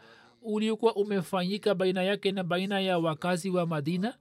uliokuwa 0.43 0.95
umefanyika 0.97 1.75
baina 1.75 2.03
yake 2.03 2.33
na 2.33 2.45
baina 2.45 2.81
ya 2.81 2.99
wakazi 2.99 3.51
wa 3.51 3.67
madina 3.67 4.15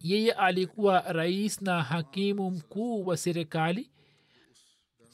yeye 0.00 0.32
alikuwa 0.32 1.00
rais 1.00 1.62
na 1.62 1.82
hakimu 1.82 2.50
mkuu 2.50 3.06
wa 3.06 3.16
serikali 3.16 3.90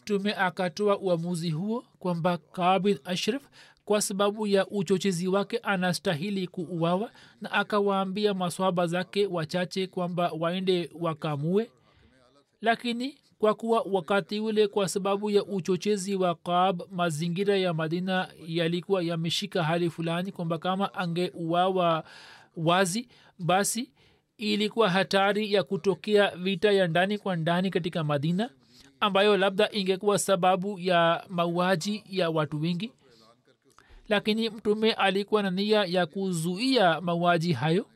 mtume 0.05 0.35
akatoa 0.35 0.99
uamuzi 0.99 1.51
huo 1.51 1.85
kwamba 1.99 2.39
kabin 2.39 2.99
ashraf 3.05 3.43
kwa 3.85 4.03
sababu 4.03 4.47
ya 4.47 4.67
uchochezi 4.67 5.29
wake 5.29 5.59
anastahili 5.59 6.47
kuuawa 6.47 7.11
na 7.41 7.53
akawaambia 7.53 8.35
maswaba 8.35 8.87
zake 8.87 9.27
wachache 9.27 9.87
kwamba 9.87 10.33
waende 10.39 10.91
wakamue. 11.01 11.71
Lakini 12.61 13.19
kwa 13.39 13.55
kuwa 13.55 13.87
wakati 13.91 14.41
ule 14.41 14.69
kwa 14.69 14.89
sababu 14.89 15.31
ya 15.31 15.45
uchochezi 15.45 16.15
wa 16.17 16.35
kab 16.35 16.83
mazingira 16.91 17.57
ya 17.57 17.75
madina 17.75 18.29
yalikuwa 18.47 19.03
yameshika 19.03 19.63
hali 19.65 19.91
fulani 19.91 20.33
kwamba 20.33 20.59
kama 20.59 20.95
angeuawa 20.95 22.05
wazi 22.57 23.09
basi 23.39 23.91
ilikuwa 24.37 24.91
hatari 24.91 25.53
ya 25.53 25.63
kutokea 25.63 26.37
vita 26.37 26.73
ya 26.73 26.87
ndani 26.89 27.19
kwa 27.19 27.37
ndani 27.37 27.71
katika 27.71 28.05
madina 28.05 28.51
ambayo 29.01 29.37
labda 29.37 29.69
ingekuwa 29.73 30.19
sababu 30.19 30.79
ya 30.79 31.25
mauaji 31.29 32.05
ya 32.11 32.31
watu 32.31 32.61
wengi. 32.61 32.93
Lakini 34.09 34.51
mtume 34.51 34.93
alikuwa 34.93 35.43
na 35.43 35.51
nia 35.51 35.85
ya 35.85 36.07
kuzuia 36.07 37.01
mauaji 37.01 37.53
hayo 37.53 37.87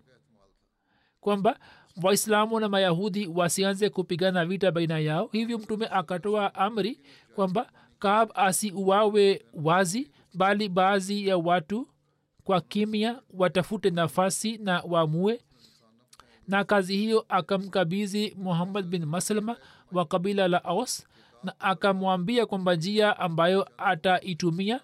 kwamba 1.21 1.59
waislamu 2.03 2.61
na 2.61 2.69
mayahudi 2.69 3.27
wasianze 3.27 3.91
kupigana 3.91 4.47
vita 4.47 4.71
baina 4.73 4.99
yao. 4.99 5.29
Hivyo 5.33 5.59
mtume 5.59 5.87
akatoa 5.87 6.55
amri 6.55 7.01
kwamba 7.35 7.71
kab 7.99 8.31
asiuawe 8.35 9.43
wazi 9.55 10.11
bali 10.35 10.69
baadhi 10.69 11.29
ya 11.29 11.37
watu 11.38 11.88
kwa 12.45 12.61
kimya 12.61 13.23
watafute 13.35 13.91
nafasi 13.91 14.59
na 14.59 14.81
wamue 14.88 15.41
na 16.49 16.64
kazi 16.64 16.97
hiyo 16.97 17.25
akamkabizi 17.29 18.35
muhammad 18.38 18.87
bin 18.87 19.05
maslama 19.07 19.57
wa 19.92 20.05
kabila 20.05 20.48
la 20.48 20.64
aus 20.64 21.07
na 21.44 21.61
akamwambia 21.61 22.46
kwamba 22.46 22.74
njia 22.74 23.18
ambayo 23.18 23.68
ataitumia 23.79 24.81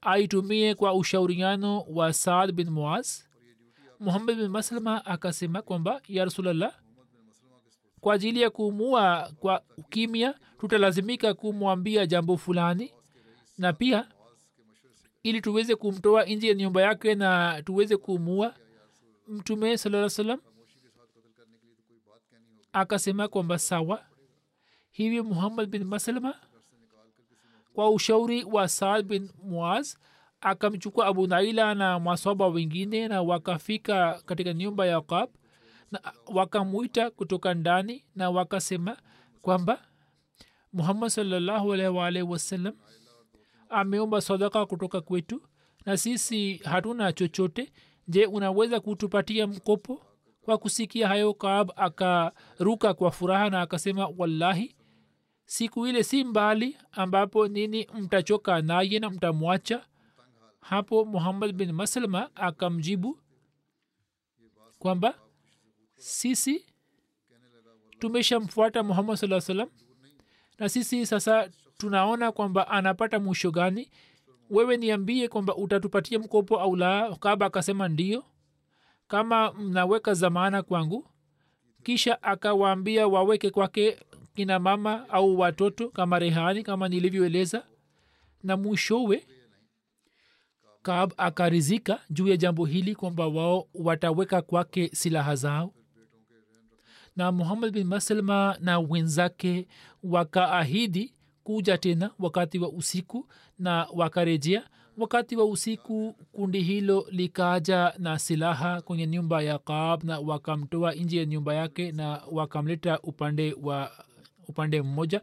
aitumie 0.00 0.74
kwa 0.74 0.94
ushauriano 0.94 1.80
wa 1.80 2.12
saad 2.12 2.52
bin 2.52 2.70
muaz. 2.70 3.22
Muhammad 4.00 4.36
bin 4.36 4.48
maslama 4.48 5.06
akasema 5.06 5.62
kwamba 5.62 6.00
ya 6.08 6.24
rasulllah 6.24 6.74
kwa 8.00 8.14
ajili 8.14 8.40
ya 8.40 8.50
kumua 8.50 9.32
kwa 9.40 9.62
kimya 9.90 10.34
tutalazimika 10.60 11.34
kumwambia 11.34 12.06
jambo 12.06 12.36
fulani 12.36 12.92
na 13.58 13.72
pia 13.72 14.08
ili 15.22 15.40
tuweze 15.40 15.76
kumtoa 15.76 16.24
nje 16.24 16.48
ya 16.48 16.54
nyumba 16.54 16.82
yake 16.82 17.14
na 17.14 17.62
tuweze 17.62 17.96
kumua 17.96 18.54
mtume 19.28 19.78
salaa 19.78 20.08
salam 20.08 20.40
akasema 22.72 23.28
kwamba 23.28 23.58
sawa 23.58 24.04
hivi 24.92 25.20
muhammad 25.22 25.68
bin 25.70 25.84
maslama? 25.84 26.34
Kwa 27.74 27.90
ushauri 27.90 28.44
wa 28.44 28.68
saad 28.68 29.06
bin 29.06 29.30
muaz 29.44 29.94
akamchukua 30.40 31.06
abu 31.06 31.26
naila 31.26 31.74
na 31.74 31.98
maswaba 32.00 32.46
wengine 32.48 33.08
na 33.08 33.22
wakafika 33.22 34.22
katika 34.26 34.54
nyumba 34.54 34.86
ya 34.86 35.00
kab 35.00 35.30
na 35.90 36.00
wakamwita 36.26 37.10
kutoka 37.10 37.54
ndani 37.54 38.04
na 38.14 38.30
wakasema 38.30 38.96
kwamba 39.42 39.82
muhammad 40.72 41.10
salllahu 41.10 41.72
alaihi 41.72 41.96
waalihi 41.96 42.72
ameomba 43.68 44.20
sadaka 44.20 44.66
kutoka 44.66 45.00
kwetu 45.00 45.42
na 45.86 45.96
sisi 45.96 46.56
hatuna 46.56 47.12
chochote. 47.12 47.72
Je 48.08 48.26
unaweza 48.26 48.80
kutupatia 48.80 49.46
mkopo? 49.46 50.02
Kwa 50.42 50.58
kusikia 50.58 51.08
hayo 51.08 51.34
kaab 51.34 51.70
akaruka 51.76 52.94
kwa 52.94 53.10
furaha 53.10 53.50
na 53.50 53.60
akasema 53.60 54.08
wallahi 54.18 54.76
siku 55.52 55.86
ile 55.86 56.02
si 56.04 56.24
mbali 56.24 56.76
ambapo 56.92 57.48
nini 57.48 57.88
mtachoka 57.94 58.62
naye 58.62 58.98
na 58.98 59.10
mtamwacha. 59.10 59.84
Hapo 60.60 61.04
muhammad 61.04 61.52
bin 61.52 61.72
maslama 61.72 62.36
akamjibu 62.36 63.18
kwamba 64.78 65.14
sisi 65.96 66.64
tumeshamfuata 67.98 68.82
muhammad 68.82 69.16
saa 69.16 69.40
salam 69.40 69.68
na 70.58 70.68
sisi 70.68 71.06
sasa 71.06 71.48
tunaona 71.78 72.32
kwamba 72.32 72.68
anapata 72.68 73.20
mwisho 73.20 73.50
gani? 73.50 73.90
Wewe 74.50 74.76
niambie 74.76 75.28
kwamba 75.28 75.56
utatupatia 75.56 76.18
mkopo 76.18 76.60
au 76.60 76.76
la. 76.76 77.16
Kaba 77.16 77.46
akasema 77.46 77.88
ndio 77.88 78.24
kama 79.08 79.52
mnaweka 79.52 80.14
zamana 80.14 80.62
kwangu. 80.62 81.06
Kisha 81.82 82.22
akawaambia 82.22 83.08
waweke 83.08 83.50
kwake 83.50 83.98
kina 84.34 84.58
mama 84.58 85.08
au 85.08 85.38
watoto 85.38 85.88
kama 85.88 86.18
rehani 86.18 86.62
kama 86.62 86.88
nilivyoeleza. 86.88 87.66
Na 88.42 88.56
mwishowe 88.56 89.26
kab 90.82 91.12
akarizika 91.16 92.00
juu 92.10 92.28
ya 92.28 92.36
jambo 92.36 92.64
hili 92.66 92.94
kwamba 92.94 93.26
wao 93.26 93.68
wataweka 93.74 94.42
kwake 94.42 94.88
silaha 94.94 95.36
zao. 95.36 95.74
Na 97.16 97.32
muhammad 97.32 97.72
bin 97.72 97.86
maslma 97.86 98.56
na 98.60 98.78
wenzake 98.78 99.68
wakaahidi 100.02 101.14
kuja 101.44 101.78
tena 101.78 102.10
wakati 102.18 102.58
wa 102.58 102.68
usiku 102.68 103.28
na 103.58 103.86
wakarejea. 103.94 104.68
Wakati 104.98 105.36
wa 105.36 105.44
usiku 105.44 106.14
kundi 106.32 106.60
hilo 106.62 107.06
likaja 107.10 107.94
na 107.98 108.18
silaha 108.18 108.82
kwenye 108.82 109.06
nyumba 109.06 109.42
ya 109.42 109.58
kaab 109.58 110.04
na 110.04 110.18
wakamtoa 110.20 110.92
nje 110.94 111.18
ya 111.18 111.24
nyumba 111.26 111.54
yake 111.54 111.92
na 111.92 112.22
wakamleta 112.30 113.00
upande 113.00 113.56
wa 113.62 113.90
upande 114.48 114.82
mmoja. 114.82 115.20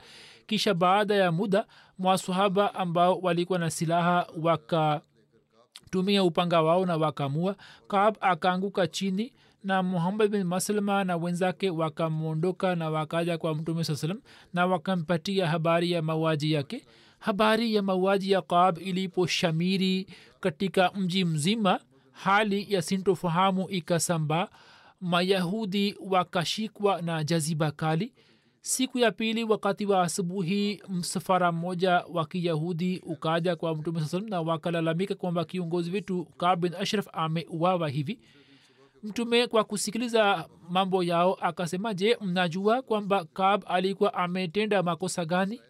Kisha 0.48 0.74
baada 0.74 1.16
ya 1.16 1.32
muda 1.32 1.66
mwasahaba 1.98 2.76
ambao 2.76 3.20
walikuwa 3.20 3.60
na 3.60 3.70
silaha 3.70 4.28
wakatumia 4.42 6.24
upanga 6.24 6.62
wao 6.62 6.86
na 6.86 6.98
wakamua. 6.98 7.56
Kab 7.88 8.18
akaanguka 8.22 8.88
chini 8.88 9.34
na 9.64 9.84
muhammad 9.84 10.32
bin 10.32 10.44
maslma 10.44 11.04
na 11.04 11.18
wenzake 11.18 11.70
wakamwondoka 11.70 12.76
na 12.76 12.90
wakaja 12.90 13.38
kwa 13.38 13.56
mtume 13.56 13.84
saa 13.84 13.96
salam 13.96 14.22
na 14.54 14.66
wakampatia 14.66 15.48
habari 15.48 15.92
ya 15.92 16.02
mauaji 16.02 16.52
yake. 16.52 16.86
Habari 17.20 17.76
ya 17.76 17.82
mauaji 17.82 18.32
ya 18.32 18.42
kab 18.42 18.78
iliposhamiri 18.78 20.08
katika 20.40 20.92
mji 20.96 21.26
mzima 21.26 21.80
hali 22.12 22.74
ya 22.74 22.82
sintofahamu 22.82 23.70
ikasambaa. 23.70 24.48
Mayahudi 25.02 25.96
wakashikwa 26.10 27.02
na 27.02 27.24
jaziba 27.24 27.72
kali 27.72 28.14
siku 28.62 29.00
ya 29.00 29.12
pili 29.12 29.44
wakati 29.44 29.86
wa 29.86 30.02
asubuhi 30.04 30.84
msafara 30.90 31.52
mmoja 31.52 32.04
wa 32.14 32.26
kiyahudi 32.26 33.00
ukaja 33.06 33.56
kwa 33.56 33.76
mtume 33.76 34.02
saa 34.02 34.20
na 34.20 34.42
wakalalamika 34.42 35.16
kwamba 35.16 35.46
kiongozi 35.46 35.92
wetu 35.92 36.26
kab 36.26 36.60
bin 36.60 36.74
ashraf 36.76 37.08
ameuawa 37.14 37.90
hivi. 37.90 38.20
Mtume 39.04 39.48
kwa 39.48 39.64
kusikiliza 39.64 40.50
mambo 40.70 41.04
yao 41.04 41.34
akasema 41.34 41.94
je 41.94 42.18
mnajua 42.22 42.82
kwamba 42.82 43.26
kab 43.26 43.64
alikuwa 43.68 44.14
ametenda 44.14 44.84
makosa 44.84 45.26
gani? 45.26 45.62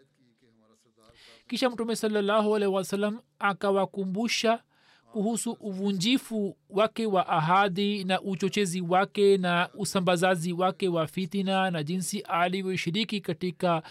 Kisha 1.47 1.69
mtume 1.69 1.95
salallahu 1.95 2.55
alaihi 2.55 2.75
wasallam 2.75 3.19
akawakumbusha 3.39 4.63
kuhusu 5.13 5.51
uvunjifu 5.59 6.57
wake 6.69 7.05
wa 7.05 7.27
ahadi 7.27 8.03
na 8.03 8.21
uchochezi 8.21 8.81
wake 8.81 9.37
na 9.37 9.69
usambazaji 9.73 10.53
wake 10.53 10.87
wa 10.87 11.07
fitina 11.07 11.71
na 11.71 11.83
jinsi 11.83 12.19
alivyoshiriki 12.19 13.21
katika 13.21 13.83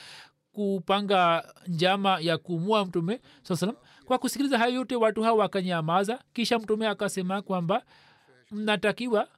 kupanga 0.53 1.45
njama 1.67 2.19
ya 2.21 2.39
kumua 2.39 2.85
mtume 2.85 3.21
saa 3.43 3.57
salam 3.57 3.77
kwa 4.05 4.19
kusikiliza 4.19 4.59
hayo 4.59 4.75
yote 4.75 4.97
watu 4.97 5.23
hawa 5.23 5.39
wakanyamaza. 5.39 6.19
Kisha 6.33 6.59
mtume 6.59 6.89
akasema 6.89 7.43
kwamba 7.43 7.83
mnatakiwa 8.51 9.29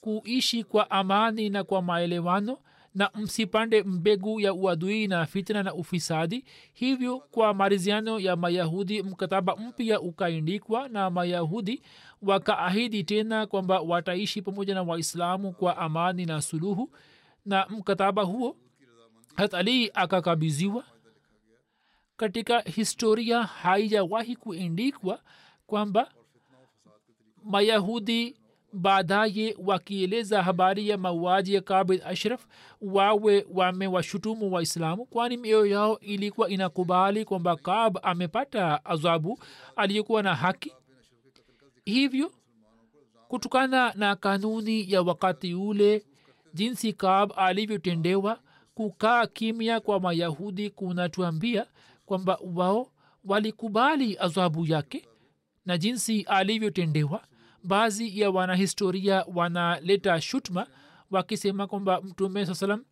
kuishi 0.00 0.64
kwa 0.64 0.90
amani 0.90 1.50
na 1.50 1.64
kwa 1.64 1.82
maelewano 1.82 2.58
na 2.94 3.10
msipande 3.14 3.82
mbegu 3.82 4.40
ya 4.40 4.54
uadui 4.54 5.06
na 5.08 5.26
fitna 5.26 5.62
na 5.62 5.74
ufisadi. 5.74 6.44
Hivyo 6.72 7.18
kwa 7.18 7.54
mariziano 7.54 8.20
ya 8.20 8.36
mayahudi 8.36 9.02
mkataba 9.02 9.56
mpya 9.56 10.00
ukaindikwa 10.00 10.88
na 10.88 11.10
mayahudi 11.10 11.82
wakaahidi 12.22 13.04
tena 13.04 13.46
kwamba 13.46 13.80
wataishi 13.80 14.42
pamoja 14.42 14.74
na 14.74 14.82
waislamu 14.82 15.52
kwa 15.52 15.76
amani 15.78 16.26
na 16.26 16.42
suluhu. 16.42 16.90
Na 17.46 17.66
mkataba 17.68 18.22
huo 18.22 18.56
hat 19.34 19.54
ali 19.54 19.90
akakabiziwa 19.94 20.84
katika 22.16 22.60
historia 22.60 23.42
haijawahi 23.42 24.36
kuindikwa 24.36 25.20
kwamba 25.66 26.10
mayahudi 27.44 28.36
baadaye 28.72 29.56
wakieleza 29.58 30.42
habari 30.42 30.88
ya 30.88 30.98
mauaji 30.98 31.54
ya 31.54 31.60
kabid 31.60 32.02
ashraf 32.04 32.46
wawe 32.80 33.46
wamewashutumu 33.52 34.52
waislamu 34.52 35.04
kwani 35.06 35.36
mioyo 35.36 35.66
yao 35.66 35.98
ilikuwa 36.00 36.48
inakubali 36.48 37.24
kwamba 37.24 37.56
kab 37.56 37.98
amepata 38.02 38.84
adhabu 38.84 39.38
aliyekuwa 39.76 40.22
na 40.22 40.34
haki. 40.34 40.72
Hivyo 41.84 42.32
kutokana 43.28 43.92
na 43.96 44.16
kanuni 44.16 44.92
ya 44.92 45.02
wakati 45.02 45.54
ule 45.54 46.04
jinsi 46.54 46.92
kab 46.92 47.32
alivyotendewa 47.36 48.40
kukaa 48.74 49.26
kimya 49.26 49.80
kwa 49.80 50.00
mayahudi 50.00 50.70
kunatuambia 50.70 51.66
kwamba 52.06 52.38
wao 52.54 52.90
walikubali 53.24 54.16
adhabu 54.18 54.66
yake 54.66 55.08
na 55.66 55.78
jinsi 55.78 56.22
alivyotendewa 56.22 57.22
baadhi 57.64 58.20
ya 58.20 58.30
wanahistoria 58.30 59.24
wanaleta 59.34 60.20
shutma 60.20 60.66
wakisema 61.10 61.66
kwamba 61.66 62.00
mtume 62.00 62.46
saa 62.46 62.54
salam 62.54 62.84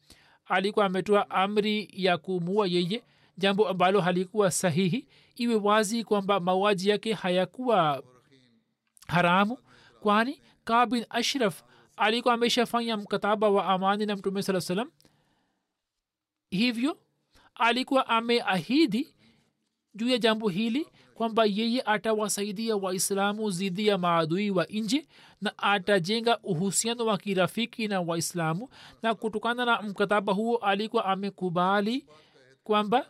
alikuwa 0.46 0.86
ametoa 0.86 1.30
amri 1.30 1.88
ya 1.92 2.18
kumua 2.18 2.66
yeye 2.66 3.04
jambo 3.38 3.68
ambalo 3.68 4.00
halikuwa 4.00 4.50
sahihi. 4.50 5.08
Iwe 5.36 5.54
wazi 5.54 6.04
kwamba 6.04 6.40
mauaji 6.40 6.88
yake 6.88 7.12
hayakuwa 7.14 8.02
haramu 9.08 9.58
kwani 10.00 10.40
kabin 10.64 11.06
ashraf 11.10 11.62
alikuwa 11.96 12.34
ameshafanya 12.34 12.96
mkataba 12.96 13.48
wa 13.50 13.64
amani 13.66 14.06
na 14.06 14.16
mtume 14.16 14.42
saa 14.42 14.60
salam. 14.60 14.90
Hivyo 16.50 16.98
alikuwa 17.54 18.06
ameahidi 18.06 19.14
juu 19.94 20.08
ya 20.08 20.18
jambo 20.18 20.48
hili 20.48 20.86
kwamba 21.18 21.44
yeye 21.44 21.82
atawasaidia 21.82 22.76
waislamu 22.76 23.50
dhidi 23.50 23.86
ya 23.86 23.98
maadui 23.98 24.50
wa 24.50 24.64
nje 24.64 25.06
na 25.40 25.58
atajenga 25.58 26.38
uhusiano 26.42 27.06
wa 27.06 27.18
kirafiki 27.18 27.88
na 27.88 28.00
waislamu. 28.00 28.68
Na 29.02 29.14
kutokana 29.14 29.64
na 29.64 29.82
mkataba 29.82 30.32
huo 30.32 30.56
alikuwa 30.56 31.04
amekubali 31.04 32.06
kwamba 32.64 33.06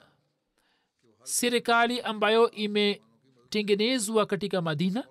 serikali 1.22 2.00
ambayo 2.00 2.50
imetengenezwa 2.50 4.26
katika 4.26 4.62
madina 4.62 5.04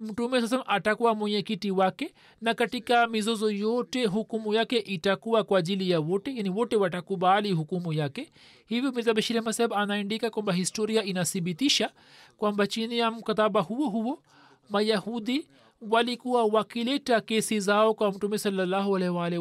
mtume 0.00 0.40
sasa 0.40 0.66
atakuwa 0.66 1.14
mwenyekiti 1.14 1.70
wake 1.70 2.14
na 2.40 2.54
katika 2.54 3.06
mizozo 3.06 3.50
yote 3.50 4.06
hukumu 4.06 4.54
yake 4.54 4.76
itakuwa 4.78 5.44
kwa 5.44 5.58
ajili 5.58 5.90
ya 5.90 6.00
wote 6.00 6.36
yani 6.36 6.50
wote 6.50 6.76
watakubali 6.76 7.52
hukumu 7.52 7.92
yake. 7.92 8.32
Hivyo 8.66 8.92
mirza 8.92 9.14
bashir 9.14 9.38
ahmad 9.38 9.72
anaandika 9.74 10.30
kwamba 10.30 10.52
historia 10.52 11.04
inathibitisha 11.04 11.92
kwamba 12.36 12.66
chini 12.66 12.98
ya 12.98 13.10
mkataba 13.10 13.60
huo 13.60 13.88
huo 13.88 14.22
mayahudi 14.70 15.48
walikuwa 15.90 16.44
wakileta 16.44 17.20
kesi 17.20 17.60
zao 17.60 17.94
kwa 17.94 18.12
mtume 18.12 18.38
salallahu 18.38 18.92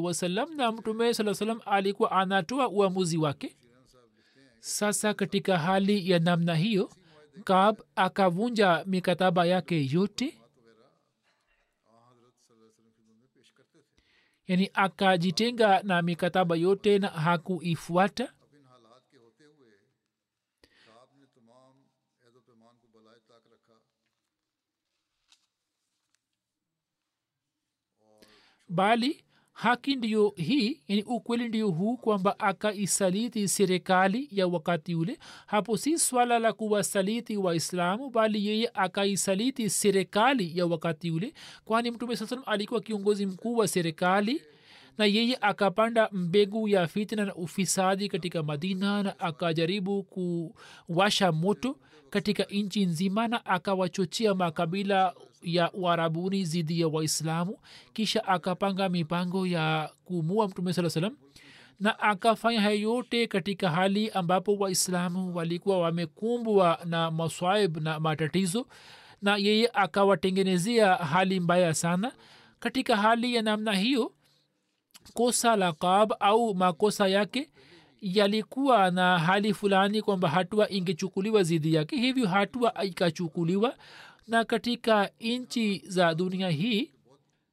wasalam 0.04 0.56
na 0.56 0.72
mtume 0.72 1.14
saa 1.14 1.34
salam 1.34 1.60
alikuwa 1.66 2.12
anatoa 2.12 2.70
uamuzi 2.70 3.18
wake. 3.18 3.56
Sasa 4.60 5.14
katika 5.14 5.58
hali 5.58 6.10
ya 6.12 6.20
namna 6.20 6.56
hiyo 6.56 6.90
kab 7.44 7.78
akavunja 7.96 8.84
mikataba 8.86 9.46
yake 9.46 9.90
yote 9.92 10.39
yani 14.50 14.70
akajitenga 14.74 15.82
na 15.84 16.02
mikataba 16.02 16.56
yote 16.56 17.00
na 17.00 17.08
hakuifuata? 17.08 18.34
Bali 28.70 29.24
haki 29.60 29.96
ndiyo 29.96 30.34
hii 30.38 30.82
yani 30.88 31.04
ukweli 31.04 31.48
ndiyo 31.48 31.68
huu 31.70 31.98
kwamba 31.98 32.40
akaisaliti 32.40 33.48
serikali 33.48 34.28
ya 34.32 34.48
wakati 34.48 34.96
ule. 34.96 35.20
Hapo 35.46 35.78
si 35.78 35.98
swala 36.00 36.40
la 36.40 36.54
kuwasaliti 36.54 37.38
waislamu 37.38 38.10
bali 38.10 38.48
yeye 38.48 38.72
akaisaliti 38.74 39.70
serikali 39.70 40.58
ya 40.58 40.66
wakati 40.66 41.12
ule. 41.12 41.34
Kwani 41.66 41.92
mtume 41.92 42.16
saa 42.16 42.26
salam 42.28 42.44
alikuwa 42.48 42.82
kiongozi 42.82 43.26
mkuu 43.26 43.56
wa 43.56 43.68
serikali 43.68 44.42
na 44.98 45.06
yeye 45.06 45.38
akapanda 45.42 46.10
mbegu 46.12 46.68
ya 46.68 46.88
fitna 46.88 47.26
na 47.26 47.36
ufisadi 47.36 48.10
katika 48.10 48.44
madina 48.44 49.04
na 49.04 49.20
akajaribu 49.20 50.04
kuwasha 50.04 51.32
moto 51.32 51.76
katika 52.10 52.44
nchi 52.44 52.86
nzima 52.86 53.28
na 53.28 53.46
akawachochea 53.46 54.36
makabila 54.36 55.14
ya 55.42 55.72
uarabuni 55.72 56.46
zidi 56.46 56.82
ya 56.82 56.88
waislamu 56.88 57.58
kisha 57.94 58.24
akapanga 58.28 58.90
mipango 58.90 59.48
ya 59.48 59.92
kumua 60.06 60.48
mtume 60.48 60.74
saa 60.74 60.90
salam 60.90 61.18
na 61.80 62.00
akafanya 62.00 62.62
hayo 62.62 62.80
yote 62.80 63.28
katika 63.28 63.70
hali 63.70 64.10
ambapo 64.10 64.56
waislamu 64.56 65.36
walikuwa 65.36 65.80
wamekumbwa 65.80 66.80
na 66.86 67.12
maswaib 67.12 67.78
na 67.78 68.00
matatizo 68.00 68.68
na 69.22 69.38
yeye 69.38 69.70
akawatengenezea 69.74 70.96
hali 70.96 71.40
mbaya 71.40 71.74
sana. 71.74 72.12
Katika 72.60 72.98
hali 72.98 73.36
ya 73.36 73.42
namna 73.42 73.74
hiyo 73.74 74.12
kosa 75.14 75.56
la 75.56 75.74
kab 75.74 76.14
au 76.20 76.56
makosa 76.56 77.08
yake 77.08 77.50
yalikuwa 78.02 78.92
na 78.92 79.20
hali 79.20 79.54
fulani 79.54 80.02
kwamba 80.02 80.30
hatua 80.30 80.70
ingechukuliwa 80.70 81.44
zidi 81.44 81.74
yake 81.74 81.96
hivyo 81.96 82.28
hatua 82.28 82.84
ikachukuliwa. 82.84 83.76
Na 84.28 84.46
katika 84.46 85.10
nchi 85.20 85.84
za 85.88 86.16
dunia 86.16 86.50
hii 86.50 86.92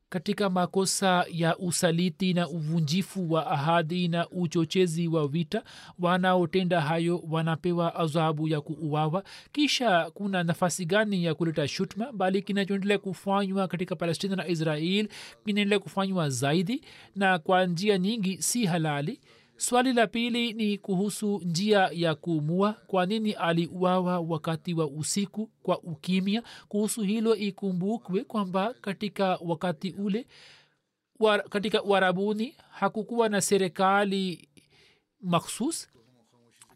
katika 0.09 0.50
makosa 0.50 1.24
ya 1.30 1.59
usaliti 1.59 2.35
na 2.35 2.48
uvunjifu 2.48 3.32
wa 3.32 3.46
ahadi 3.50 4.09
na 4.09 4.28
uchochezi 4.30 5.09
wa 5.09 5.28
vita 5.28 5.62
wanaotenda 5.98 6.80
hayo 6.80 7.22
wanapewa 7.30 7.94
adhabu 7.94 8.48
ya 8.48 8.61
kuuawa. 8.61 9.24
Kisha 9.52 10.11
kuna 10.14 10.42
nafasi 10.44 10.85
gani 10.87 11.24
ya 11.24 11.35
kuleta 11.35 11.68
shutma 11.68 12.12
bali 12.12 12.42
kinachoendelea 12.42 12.98
kufanywa 12.98 13.68
katika 13.68 13.96
palestina 13.96 14.37
na 14.37 14.48
israel 14.48 15.09
kinaendelea 15.44 15.78
kufanywa 15.78 16.30
zaidi 16.30 16.80
na 17.16 17.38
kwa 17.38 17.66
njia 17.66 17.98
nyingi 17.98 18.42
si 18.42 18.66
halali 18.66 19.20
swali 19.57 19.92
la 19.92 20.07
pili 20.07 20.53
ni 20.53 20.79
kuhusu 20.79 21.40
njia 21.45 21.90
ya 21.92 22.14
kuumua 22.14 22.73
kwa 22.73 23.07
nini 23.07 23.33
aliuawa 23.33 24.21
wakati 24.21 24.75
wa 24.75 24.87
usiku 24.87 25.47
kwa 25.62 25.79
ukimya? 25.79 26.42
Kuhusu 26.69 27.03
hilo 27.03 27.37
ikumbukwe 27.37 28.25
kwamba 28.25 28.75
katika 28.81 29.38
wakati 29.45 29.90
ule 29.90 30.27
war, 31.21 31.49
katika 31.49 31.83
uarabuni 31.83 32.55
hakukuwa 32.71 33.29
na 33.29 33.40
serikali 33.40 34.49
makhsus 35.21 35.88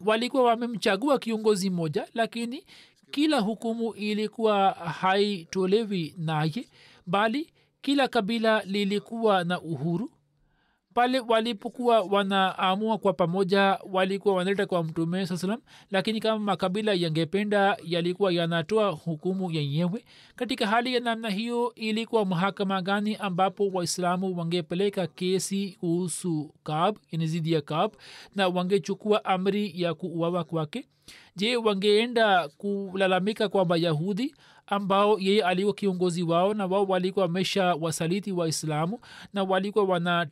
walikuwa 0.05 0.43
wamemchagua 0.43 1.19
kiongozi 1.19 1.69
mmoja 1.69 2.07
lakini 2.13 2.65
kila 3.11 3.39
hukumu 3.39 3.93
ilikuwa 3.93 4.71
haitolewi 4.71 6.15
naye 6.17 6.67
bali 7.07 7.49
kila 7.81 8.07
kabila 8.07 8.63
lilikuwa 8.63 9.43
na 9.43 9.61
uhuru 9.61 10.11
pale 10.93 11.19
walipokuwa 11.19 12.01
wanaamua 12.01 12.97
kwa 12.97 13.13
pamoja 13.13 13.79
walikuwa 13.91 14.35
wanaleta 14.35 14.65
kwa 14.65 14.83
mtume 14.83 15.25
saa 15.27 15.37
salam 15.37 15.59
lakini 15.91 16.19
kama 16.19 16.39
makabila 16.39 16.93
yangependa 16.93 17.77
yalikuwa 17.83 18.33
yanatoa 18.33 18.89
hukumu 18.91 19.51
yenyewe. 19.51 20.05
Katika 20.35 20.67
hali 20.67 20.93
ya 20.93 20.99
namna 20.99 21.29
hiyo 21.29 21.73
ilikuwa 21.75 22.25
mahakama 22.25 22.81
gani 22.81 23.15
ambapo 23.15 23.67
waislamu 23.67 24.37
wangepeleka 24.37 25.07
kesi 25.07 25.77
kuhusu 25.79 26.53
kab 26.63 26.97
yani 27.11 27.41
ya 27.51 27.61
kab 27.61 27.91
na 28.35 28.47
wangechukua 28.47 29.25
amri 29.25 29.73
ya 29.81 29.93
kuuawa 29.93 30.43
kwake? 30.43 30.85
Je 31.35 31.57
wangeenda 31.57 32.47
kulalamika 32.47 33.49
kwa 33.49 33.65
mayahudi 33.65 34.35
ambao 34.67 35.19
yeye 35.19 35.43
alikuwa 35.43 35.73
kiongozi 35.75 36.23
wao 36.23 36.53
na 36.53 36.65
wao 36.65 36.83
walikuwa 36.85 37.25
wamesha 37.25 37.75
wasaliti 37.75 38.31
waislamu 38.31 38.99
na 39.33 39.43
walikuwa 39.43 39.85
wana 39.85 40.27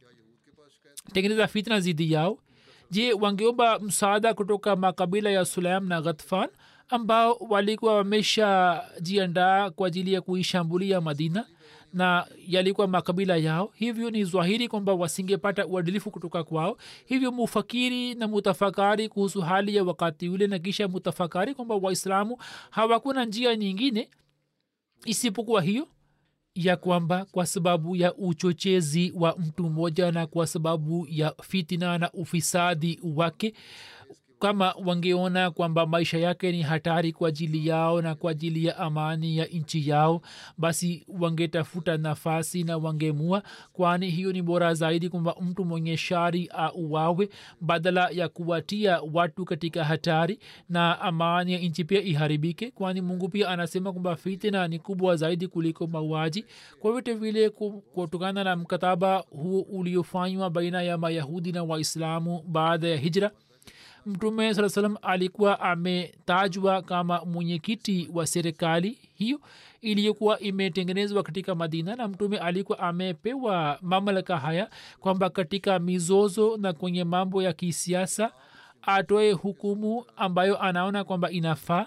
tengeneza 1.13 1.47
fitna 1.47 1.79
zidi 1.79 2.11
yao. 2.13 2.37
Je 2.91 3.13
wangeomba 3.13 3.79
msaada 3.79 4.33
kutoka 4.33 4.75
makabila 4.75 5.29
ya 5.29 5.45
sulam 5.45 5.87
na 5.87 6.01
ghatfan 6.01 6.49
ambao 6.89 7.33
walikuwa 7.49 7.95
wameshajiandaa 7.95 9.69
kwa 9.69 9.87
ajili 9.87 10.13
ya 10.13 10.21
kuishambulia 10.21 11.01
madina 11.01 11.45
na 11.93 12.27
yalikuwa 12.47 12.87
makabila 12.87 13.35
yao? 13.37 13.71
Hivyo 13.75 14.09
ni 14.09 14.23
zwahiri 14.23 14.67
kwamba 14.67 14.93
wasingepata 14.93 15.65
uadilifu 15.67 16.11
kutoka 16.11 16.43
kwao. 16.43 16.77
Hivyo 17.05 17.31
mufakiri 17.31 18.15
na 18.15 18.27
mutafakari 18.27 19.09
kuhusu 19.09 19.41
hali 19.41 19.75
ya 19.75 19.83
wakati 19.83 20.29
ule 20.29 20.47
na 20.47 20.59
kisha 20.59 20.87
mutafakari 20.87 21.53
kwamba 21.55 21.75
waislamu 21.75 22.37
hawakuna 22.69 23.25
njia 23.25 23.55
nyingine 23.55 24.09
isipokuwa 25.05 25.61
hiyo 25.61 25.87
ya 26.59 26.77
kwamba 26.77 27.25
kwa 27.25 27.45
sababu 27.45 27.95
ya 27.95 28.13
uchochezi 28.15 29.13
wa 29.15 29.35
mtu 29.37 29.63
mmoja 29.69 30.11
na 30.11 30.27
kwa 30.27 30.47
sababu 30.47 31.07
ya 31.09 31.33
fitina 31.43 31.97
na 31.97 32.11
ufisadi 32.11 32.99
wake 33.15 33.53
kama 34.39 34.73
wangeona 34.85 35.51
kwamba 35.51 35.85
maisha 35.85 36.17
yake 36.17 36.51
ni 36.51 36.61
hatari 36.61 37.11
kwa 37.13 37.29
ajili 37.29 37.67
yao 37.67 38.01
na 38.01 38.15
kwa 38.15 38.31
ajili 38.31 38.65
ya 38.65 38.77
amani 38.77 39.37
ya 39.37 39.45
nchi 39.45 39.89
yao 39.89 40.21
basi 40.57 41.05
wangetafuta 41.19 41.97
nafasi 41.97 42.63
na 42.63 42.77
wangemua 42.77 43.43
kwani 43.73 44.09
hiyo 44.09 44.31
ni 44.33 44.41
bora 44.41 44.73
zaidi 44.73 45.09
kwamba 45.09 45.35
mtu 45.41 45.65
mwenye 45.65 45.97
shari 45.97 46.49
auawe 46.53 47.29
badala 47.61 48.09
ya 48.09 48.29
kuwatia 48.29 49.01
watu 49.13 49.45
katika 49.45 49.83
hatari 49.83 50.39
na 50.69 51.01
amani 51.01 51.53
ya 51.53 51.59
nchi 51.59 51.83
pia 51.83 52.01
iharibike 52.01 52.71
kwani 52.71 53.01
mungu 53.01 53.29
pia 53.29 53.49
anasema 53.49 53.91
kwamba 53.91 54.15
fitina 54.15 54.67
ni 54.67 54.79
kubwa 54.79 55.15
zaidi 55.15 55.47
kuliko 55.47 55.87
mauaji. 55.87 56.45
Kwa 56.79 56.91
vyote 56.91 57.13
vile 57.13 57.49
kutokana 57.93 58.43
na 58.43 58.55
mkataba 58.55 59.17
huo 59.29 59.61
uliofanywa 59.61 60.49
baina 60.49 60.81
ya 60.81 60.97
mayahudi 60.97 61.51
na 61.51 61.63
waislamu 61.63 62.43
baada 62.47 62.87
ya 62.87 62.97
hijra 62.97 63.31
mtume 64.09 64.53
saa 64.53 64.69
salam 64.69 64.97
alikuwa 65.01 65.59
ametajwa 65.59 66.81
kama 66.81 67.25
mwenyekiti 67.25 68.09
wa 68.13 68.27
serikali 68.27 68.97
hiyo 69.15 69.39
iliyokuwa 69.81 70.39
imetengenezwa 70.39 71.23
katika 71.23 71.55
madina 71.55 71.95
na 71.95 72.07
mtume 72.07 72.37
alikuwa 72.37 72.79
amepewa 72.79 73.79
mamlaka 73.81 74.37
haya 74.37 74.69
kwamba 74.99 75.29
katika 75.29 75.79
mizozo 75.79 76.57
na 76.57 76.73
kwenye 76.73 77.03
mambo 77.03 77.43
ya 77.43 77.53
kisiasa 77.53 78.31
atoe 78.81 79.31
hukumu 79.31 80.05
ambayo 80.15 80.61
anaona 80.61 81.03
kwamba 81.03 81.31
inafaa. 81.31 81.85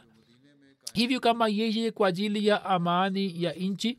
Hivyo 0.94 1.20
kama 1.20 1.48
yeye 1.48 1.90
kwa 1.90 2.08
ajili 2.08 2.46
ya 2.46 2.64
amani 2.64 3.42
ya 3.42 3.52
nchi 3.52 3.98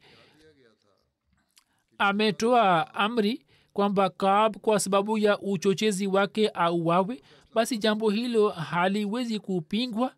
ametoa 1.98 2.94
amri 2.94 3.46
kwamba 3.74 4.10
kaab 4.10 4.58
kwa 4.58 4.80
sababu 4.80 5.18
ya 5.18 5.40
uchochezi 5.40 6.08
wake 6.08 6.50
auawe 6.50 7.22
basi 7.54 7.78
jambo 7.78 8.10
hilo 8.10 8.50
haliwezi 8.50 9.40
kupingwa 9.40 10.16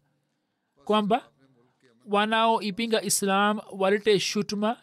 kwamba 0.86 1.32
wanaoipinga 2.06 3.02
islam 3.02 3.60
walete 3.72 4.20
shutuma 4.20 4.78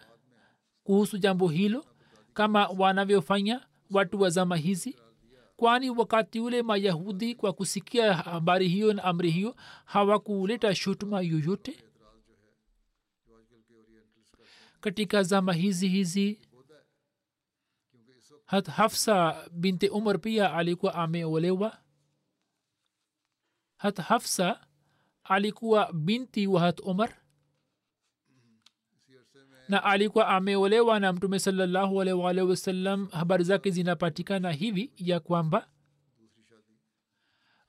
kuhusu 0.85 1.19
jambo 1.19 1.49
hilo 1.49 1.85
kama 2.35 2.67
wanavyofanya 2.69 3.67
watu 3.91 4.21
wa 4.21 4.31
zama 4.31 4.57
hizi. 4.57 4.97
Kwani 5.57 5.91
wakati 5.91 6.41
ule 6.41 6.63
mayahudi 6.63 7.35
kwa 7.35 7.53
kusikia 7.53 8.15
habari 8.15 8.69
hiyo 8.69 8.93
na 8.93 9.05
amri 9.05 9.31
hiyo 9.31 9.57
hawakuleta 9.85 10.75
shutuma 10.75 11.21
yoyote? 11.21 11.85
Katika 14.81 15.23
zama 15.23 15.53
hizi 15.53 15.89
hizi 15.89 16.41
hafsa 18.77 19.37
binti 19.53 19.89
umar 19.89 20.19
pia 20.21 20.55
alikuwa 20.55 20.95
ameolewa 20.95 21.79
hat 23.83 23.99
hafsa 24.01 24.61
alikuwa 25.25 25.93
binti 25.93 26.47
wa 26.47 26.61
hat 26.61 26.81
umar 26.81 27.11
na 29.69 29.85
alikuwa 29.85 30.29
ameolewa 30.29 31.01
na 31.01 31.13
mtume 31.13 31.39
salallahu 31.39 32.01
alwalhi 32.03 32.41
wasallam 32.43 33.09
habari 33.09 33.45
zake 33.45 33.71
zinapatikana 33.71 34.53
hivi 34.53 34.93
ya 34.97 35.21
kwamba 35.21 35.69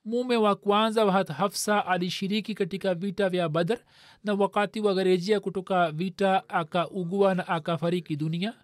mume 0.04 0.36
wa 0.36 0.56
kwanza 0.56 1.04
wa 1.04 1.12
hat 1.12 1.28
hafsa 1.28 1.86
alishiriki 1.86 2.54
katika 2.54 2.94
vita 2.94 3.28
vya 3.28 3.48
badr 3.48 3.78
na 4.24 4.34
wakati 4.34 4.80
wa 4.80 4.94
garejia 4.94 5.40
kutoka 5.40 5.92
vita 5.92 6.48
akaugua 6.48 7.34
na 7.34 7.48
akafariki 7.48 8.16
dunia 8.16 8.54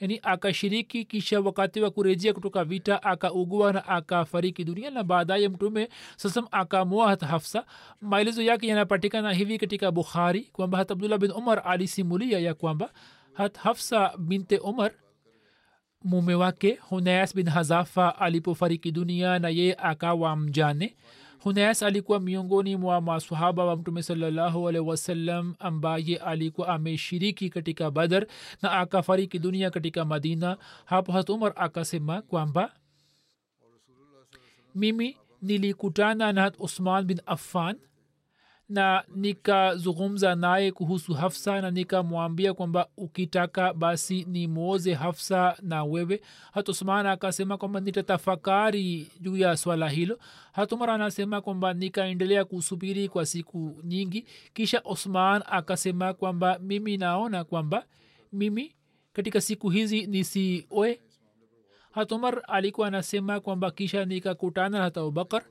yani 0.00 0.20
akashiriki 0.22 1.04
kisha 1.04 1.40
wakati 1.40 1.80
wa 1.80 1.90
kurejea 1.90 2.32
kutoka 2.32 2.64
vita 2.64 3.02
akaugua 3.02 3.72
na 3.72 3.88
akafariki 3.88 4.64
dunia 4.64 4.90
na 4.90 5.04
baadaye 5.04 5.48
mtume 5.48 5.88
sasam 6.16 6.46
akamua 6.50 7.08
hata 7.08 7.26
hafsa. 7.26 7.64
Maelezo 8.00 8.42
yake 8.42 8.66
yanapatikana 8.66 9.32
hivi 9.32 9.58
katika 9.58 9.90
bukhari 9.92 10.40
kwamba 10.40 10.78
hata 10.78 10.92
abdullah 10.94 11.18
bin 11.18 11.30
umar 11.30 11.62
alisimulia 11.64 12.38
ya 12.38 12.54
kwamba 12.54 12.90
hat 13.32 13.56
hafsa 13.58 14.12
binte 14.18 14.58
umar 14.58 14.92
mume 16.04 16.34
wake 16.34 16.78
hunayas 16.88 17.34
bin 17.34 17.48
hazafa 17.48 18.18
alipofariki 18.18 18.92
dunia 18.92 19.38
na 19.38 19.48
yeye 19.48 19.74
akawa 19.74 20.36
mjane 20.36 20.96
hunayas 21.48 21.82
alikuwa 21.82 22.20
miongoni 22.20 22.76
mwa 22.76 23.00
masahaba 23.00 23.64
wa 23.64 23.76
mtume 23.76 24.02
salllahualhi 24.02 24.78
wasallam 24.80 25.54
ambaye 25.58 26.16
alikuwa 26.16 26.68
ameshiriki 26.68 27.50
katika 27.50 27.90
badar 27.90 28.26
na 28.62 28.72
akafariki 28.72 29.38
dunia 29.38 29.70
katika 29.70 30.04
madina. 30.04 30.56
Hapo 30.84 31.12
hat 31.12 31.30
umar 31.30 31.52
akasema 31.56 32.22
kwamba 32.22 32.72
mimi 34.74 35.16
nilikutana 35.42 36.32
na 36.32 36.42
hat 36.42 36.54
usman 36.58 37.04
bin 37.04 37.20
affan 37.26 37.76
na 38.68 39.04
nikazungumza 39.14 40.34
naye 40.34 40.72
kuhusu 40.72 41.14
hafsa 41.14 41.60
na 41.60 41.70
nikamwambia 41.70 42.54
kwamba 42.54 42.88
ukitaka 42.96 43.74
basi 43.74 44.24
ni 44.28 44.46
mwoze 44.46 44.94
hafsa 44.94 45.56
na 45.62 45.84
wewe. 45.84 46.20
Hat 46.52 46.82
akasema 46.88 47.56
kwamba 47.58 47.80
nitatafakari 47.80 49.08
juu 49.20 49.36
ya 49.36 49.56
swala 49.56 49.88
hilo. 49.88 50.18
Hatumar 50.52 50.90
anasema 50.90 51.40
kwamba 51.40 51.74
nikaendelea 51.74 52.44
kusubiri 52.44 53.08
kwa 53.08 53.26
siku 53.26 53.80
nyingi. 53.84 54.24
Kisha 54.54 54.80
osman 54.84 55.42
akasema 55.46 56.14
kwamba 56.14 56.58
mimi 56.58 56.96
naona 56.96 57.44
kwamba 57.44 57.84
mimi 58.32 58.74
katika 59.12 59.40
siku 59.40 59.70
hizi 59.70 60.06
nisioe 60.06 61.00
hatumar 61.90 62.42
alikuwa 62.48 62.88
anasema 62.88 63.40
kwamba 63.40 63.70
kisha 63.70 64.04
nikakutana 64.04 64.82
hata 64.82 65.00
abubakar 65.00 65.42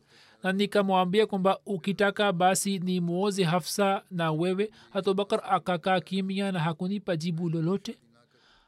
na 0.44 0.52
nikamwambia 0.52 1.26
kwamba 1.26 1.60
ukitaka 1.66 2.34
basi 2.34 2.80
ni 2.80 3.00
mwoze 3.02 3.44
hafsa 3.44 4.04
na 4.12 4.32
wewe 4.32 4.72
hatubakar 4.90 5.42
akakaa 5.50 6.00
kimya 6.00 6.52
na 6.52 6.60
hakunipa 6.60 7.16
jibu 7.18 7.50
lolote. 7.50 7.98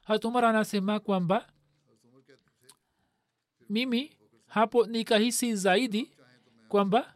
Hatumar 0.03 0.45
anasema 0.45 0.99
kwamba 0.99 1.45
mimi 3.69 4.11
hapo 4.47 4.85
nikahisi 4.85 5.55
zaidi 5.55 6.11
kwamba 6.69 7.13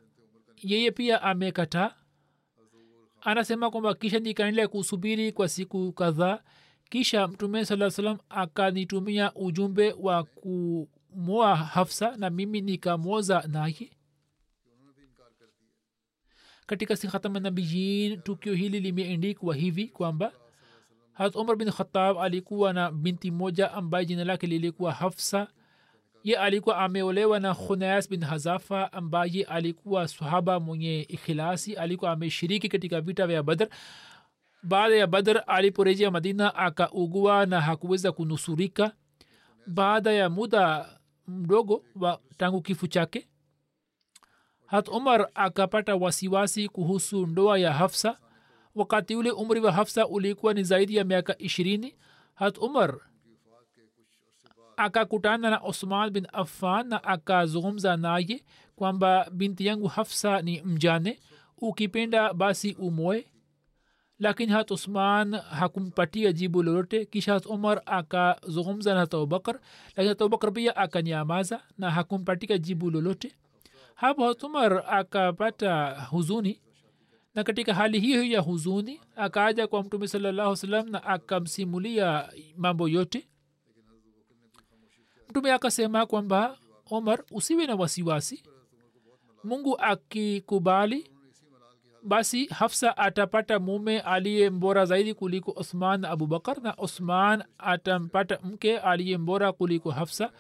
yeye 0.64 0.92
pia 0.92 1.22
amekataa. 1.22 1.92
Anasema 3.22 3.72
kwamba 3.72 3.94
kisha 3.94 4.20
nikaendelea 4.20 4.68
kusubiri 4.68 5.32
kwa 5.32 5.48
siku 5.50 5.92
kadhaa 5.92 6.40
kisha 6.90 7.28
mtume 7.28 7.66
saa 7.66 7.90
salam 7.92 8.18
akanitumia 8.30 9.34
ujumbe 9.36 9.92
wa 10.00 10.24
kumoa 10.24 11.56
hafsa 11.56 12.18
na 12.18 12.30
mimi 12.30 12.62
nikamwoza 12.62 13.44
naye 13.48 13.92
katika 16.66 16.96
sikhatamanabiyin 16.96 18.22
tukio 18.22 18.54
hili 18.54 18.80
limeendikwa 18.80 19.56
hivi 19.56 19.88
kwamba 19.88 20.32
hat 21.14 21.36
umar 21.36 21.56
bin 21.56 21.72
khatab 21.72 22.18
alikuwa 22.18 22.74
na 22.74 22.92
binti 22.92 23.32
moja 23.32 23.72
ambaye 23.74 24.06
jina 24.06 24.24
lake 24.24 24.48
lilikuwa 24.48 24.92
hafsa. 24.92 25.48
Ye 26.24 26.38
alikuwa 26.38 26.78
ameolewa 26.78 27.40
na 27.40 27.56
khunayas 27.56 28.10
bin 28.10 28.24
hazafa 28.24 28.94
ambaye 28.94 29.44
alikuwa 29.44 30.08
sahaba 30.08 30.60
mwenye 30.60 31.02
ikhilasi. 31.02 31.74
Alikuwa 31.76 32.12
ameshiriki 32.12 32.70
katika 32.70 33.02
vita 33.02 33.28
vya 33.28 33.44
badr. 33.44 33.68
Baada 34.64 34.96
ya 34.96 35.08
badr 35.08 35.44
aliporejea 35.48 36.12
madina 36.12 36.56
akaugua 36.56 37.46
na 37.46 37.62
hakuweza 37.62 38.12
kunusurika. 38.12 38.92
Baada 39.68 40.12
ya 40.12 40.30
muda 40.30 40.90
mdogo 41.28 41.84
tangu 42.38 42.62
kifo 42.62 42.88
chake 42.88 43.28
hat 44.74 44.88
umar 44.90 45.30
akapata 45.36 45.96
wasiwasi 45.96 46.68
kuhusu 46.70 47.26
ndoa 47.26 47.58
ya 47.60 47.74
hafsa. 47.74 48.18
Wakati 48.76 49.16
ule 49.16 49.32
umri 49.32 49.60
wa 49.60 49.72
hafsa 49.72 50.08
ulikuwa 50.08 50.54
ni 50.54 50.64
zaidi 50.64 50.96
ya 50.96 51.04
miaka 51.04 51.38
ishirini 51.38 51.96
hat 52.34 52.58
umar 52.58 52.96
akakutana 54.78 55.50
na 55.50 55.58
osman 55.58 56.10
bin 56.10 56.28
affan 56.34 56.88
na 56.88 57.04
akazungumza 57.04 57.98
naye 57.98 58.44
kwamba 58.76 59.28
binti 59.32 59.66
yangu 59.66 59.88
hafsa 59.88 60.42
ni 60.42 60.62
mjane 60.62 61.20
ukipenda 61.58 62.34
basi 62.34 62.74
umoe 62.80 63.28
lakini 64.20 64.52
hat 64.52 64.72
usman 64.72 65.36
hakumpatia 65.36 66.32
jibu 66.34 66.64
lolote 66.64 67.06
kisha 67.06 67.34
hat 67.34 67.46
umar 67.46 67.82
akazungumza 67.86 68.94
na 68.94 69.00
hat 69.00 69.14
abubakar 69.14 69.60
lakini 69.88 70.08
hat 70.08 70.22
abubakar 70.22 70.54
pia 70.54 70.76
akanyamaza 70.76 71.62
na 71.78 71.92
hakumpatika 71.92 72.58
jibu 72.58 72.92
lolote 72.92 73.32
hapo 73.96 74.32
umar 74.44 74.84
akapata 74.90 76.02
huzuni. 76.10 76.60
Na 77.36 77.44
katika 77.44 77.74
hali 77.74 78.00
hiyo 78.00 78.24
ya 78.24 78.40
huzuni 78.42 79.02
akaaja 79.16 79.68
kwa 79.68 79.84
mtume 79.84 80.08
salallahu 80.08 80.56
salam 80.56 80.90
na 80.90 81.04
akamsimulia 81.04 82.30
mambo 82.58 82.88
yote. 82.88 83.28
Mtume 85.30 85.52
akasema 85.52 86.06
kwamba 86.06 86.58
omar 86.90 87.24
usiwe 87.32 87.68
na 87.68 87.76
wasiwasi. 87.76 88.44
Mungu 89.44 89.78
akikubali 89.80 91.10
basi 92.04 92.46
hafsa 92.46 92.98
atapata 92.98 93.60
mume 93.60 94.00
aliye 94.00 94.50
mbora 94.50 94.86
zaidi 94.86 95.14
kuliko 95.14 95.54
osman 95.56 96.02
na 96.02 96.10
abubakar 96.10 96.62
na 96.62 96.74
osman 96.78 97.44
atampata 97.58 98.40
mke 98.44 98.80
aliye 98.80 99.18
mbora 99.18 99.52
kuliko 99.52 99.92
hafsa 99.92 100.32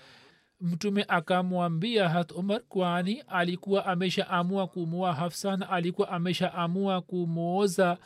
mtume 0.62 1.06
akamwambia 1.08 2.10
hat 2.10 2.32
umar 2.32 2.62
kwani 2.70 3.20
alikuwa 3.28 3.86
ameshaamua 3.86 4.68
kumua 4.68 5.14
hafsa 5.14 5.58
na 5.58 5.70
alikuwa 5.70 6.10
ameshaamua 6.10 7.01
kumwoza 7.01 7.97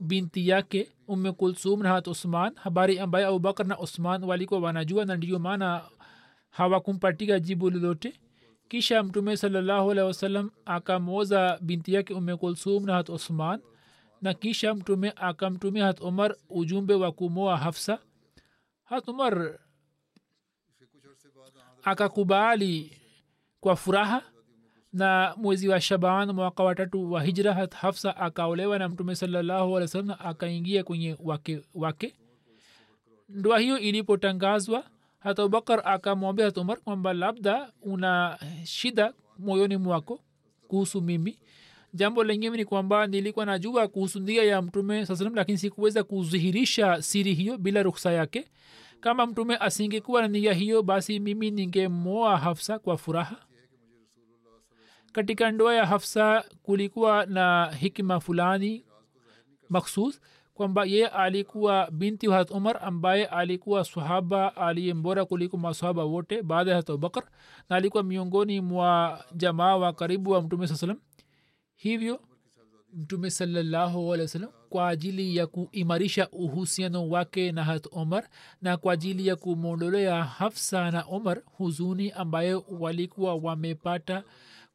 binti 0.00 0.48
yake 0.48 0.88
umme 1.08 1.32
kulsum 1.32 1.82
na 1.82 1.88
hat 1.88 2.06
usman 2.08 2.54
habari 2.54 2.98
ambaye 2.98 3.26
abubakar 3.26 3.66
na 3.66 3.78
usman 3.78 4.24
walikuwa 4.24 4.60
wanajua 4.60 5.04
na 5.04 5.16
ndiyo 5.16 5.38
maana 5.38 5.82
hawakumpatika 6.50 7.40
jibu 7.40 7.70
lolote. 7.70 8.20
Kisha 8.68 9.02
mtume 9.02 9.36
salallahu 9.36 9.90
alehi 9.90 10.06
wasallam 10.06 10.50
akamwoza 10.64 11.58
binti 11.62 11.94
yake 11.94 12.14
ume 12.14 12.36
kulsum 12.36 12.86
na 12.86 12.94
hat 12.94 13.08
usman 13.08 13.60
na 14.22 14.34
kisha 14.34 14.74
mtume 14.74 15.12
akamtumia 15.16 15.86
hat 15.86 16.00
umar 16.00 16.36
ujumbe 16.50 16.94
wa 16.94 17.12
kumoa 17.12 17.56
hafsa. 17.56 17.98
Hat 18.84 19.08
umar 19.08 19.58
akakubali 21.86 22.92
kwa 23.60 23.76
furaha. 23.76 24.22
Na 24.92 25.34
mwezi 25.36 25.68
wa 25.68 25.80
shaban 25.80 26.32
mwaka 26.32 26.62
watatu 26.62 27.12
wa 27.12 27.22
hijra 27.22 27.68
hafsa 27.80 28.16
akaolewa 28.16 28.78
na 28.78 28.88
mtume 28.88 29.14
salallahu 29.14 29.76
alih 29.76 29.80
wasallam 29.88 30.16
akaingia 30.18 30.84
kwenye 30.84 31.16
wake 31.24 31.60
wake. 31.74 32.14
Ndoa 33.28 33.58
hiyo 33.58 33.78
ilipotangazwa 33.78 34.84
hata 35.18 35.42
abubakar 35.42 35.82
akamwambia 35.84 36.44
hata 36.44 36.60
umar 36.60 36.78
kwamba 36.80 37.12
labda 37.12 37.72
una 37.82 38.38
shida 38.64 39.12
moyoni 39.38 39.76
mwako 39.76 40.20
kuhusu 40.68 41.00
mimi. 41.02 41.38
Jambo 41.94 42.24
lengine 42.24 42.56
ni 42.56 42.64
kwamba 42.64 43.06
nilikuwa 43.06 43.46
najua 43.46 43.88
kuhusu 43.88 44.20
ndia 44.20 44.44
ya 44.44 44.62
mtume 44.62 45.06
saa 45.06 45.16
salam 45.16 45.34
lakini 45.34 45.58
sikuweza 45.58 46.04
kudhihirisha 46.04 47.02
siri 47.02 47.34
hiyo 47.34 47.58
bila 47.58 47.82
ruksa 47.82 48.12
yake 48.12 48.48
kama 49.00 49.26
mtume 49.26 49.56
asingekuwa 49.56 50.22
na 50.22 50.28
nia 50.28 50.52
hiyo 50.52 50.82
basi 50.82 51.20
mimi 51.20 51.50
ningemoa 51.50 52.36
hafsa 52.38 52.78
kwa 52.78 52.96
furaha. 52.98 53.36
Katika 55.12 55.50
ndoa 55.50 55.74
ya 55.74 55.86
hafsa 55.86 56.44
kulikuwa 56.62 57.26
na 57.26 57.70
hikma 57.80 58.20
fulani 58.20 58.84
maksus 59.68 60.20
kwamba 60.54 60.84
ye 60.84 61.06
alikuwa 61.08 61.90
binti 61.90 62.28
wa 62.28 62.36
hat 62.36 62.50
umar 62.50 62.78
ambaye 62.84 63.26
alikuwa 63.26 63.84
sahaba 63.84 64.56
aliye 64.56 64.94
mbora 64.94 65.24
kuliko 65.24 65.56
masahaba 65.56 66.04
wote 66.04 66.42
baada 66.42 66.70
ya 66.70 66.76
hat 66.76 66.90
abubakar 66.90 67.24
na 67.68 67.76
alikuwa 67.76 68.02
miongoni 68.02 68.60
mwa 68.60 69.24
jamaa 69.34 69.76
wa 69.76 69.92
karibu 69.92 70.30
wa 70.30 70.42
mtume 70.42 70.66
saa 70.66 70.74
salam 70.74 71.00
hivyo 71.74 72.20
mtume 72.94 73.30
sallahualwasalam 73.30 74.50
kwa 74.68 74.88
ajili 74.88 75.36
ya 75.36 75.46
kuimarisha 75.46 76.28
uhusiano 76.30 77.08
wake 77.08 77.52
na 77.52 77.64
hat 77.64 77.86
omar 77.92 78.28
na 78.62 78.76
kwa 78.76 78.92
ajili 78.92 79.26
ya 79.26 79.36
kumwondolea 79.36 80.24
hafsa 80.24 80.90
na 80.90 81.02
omar 81.02 81.42
huzuni 81.58 82.10
ambayo 82.10 82.64
walikuwa 82.80 83.34
wamepata 83.34 84.24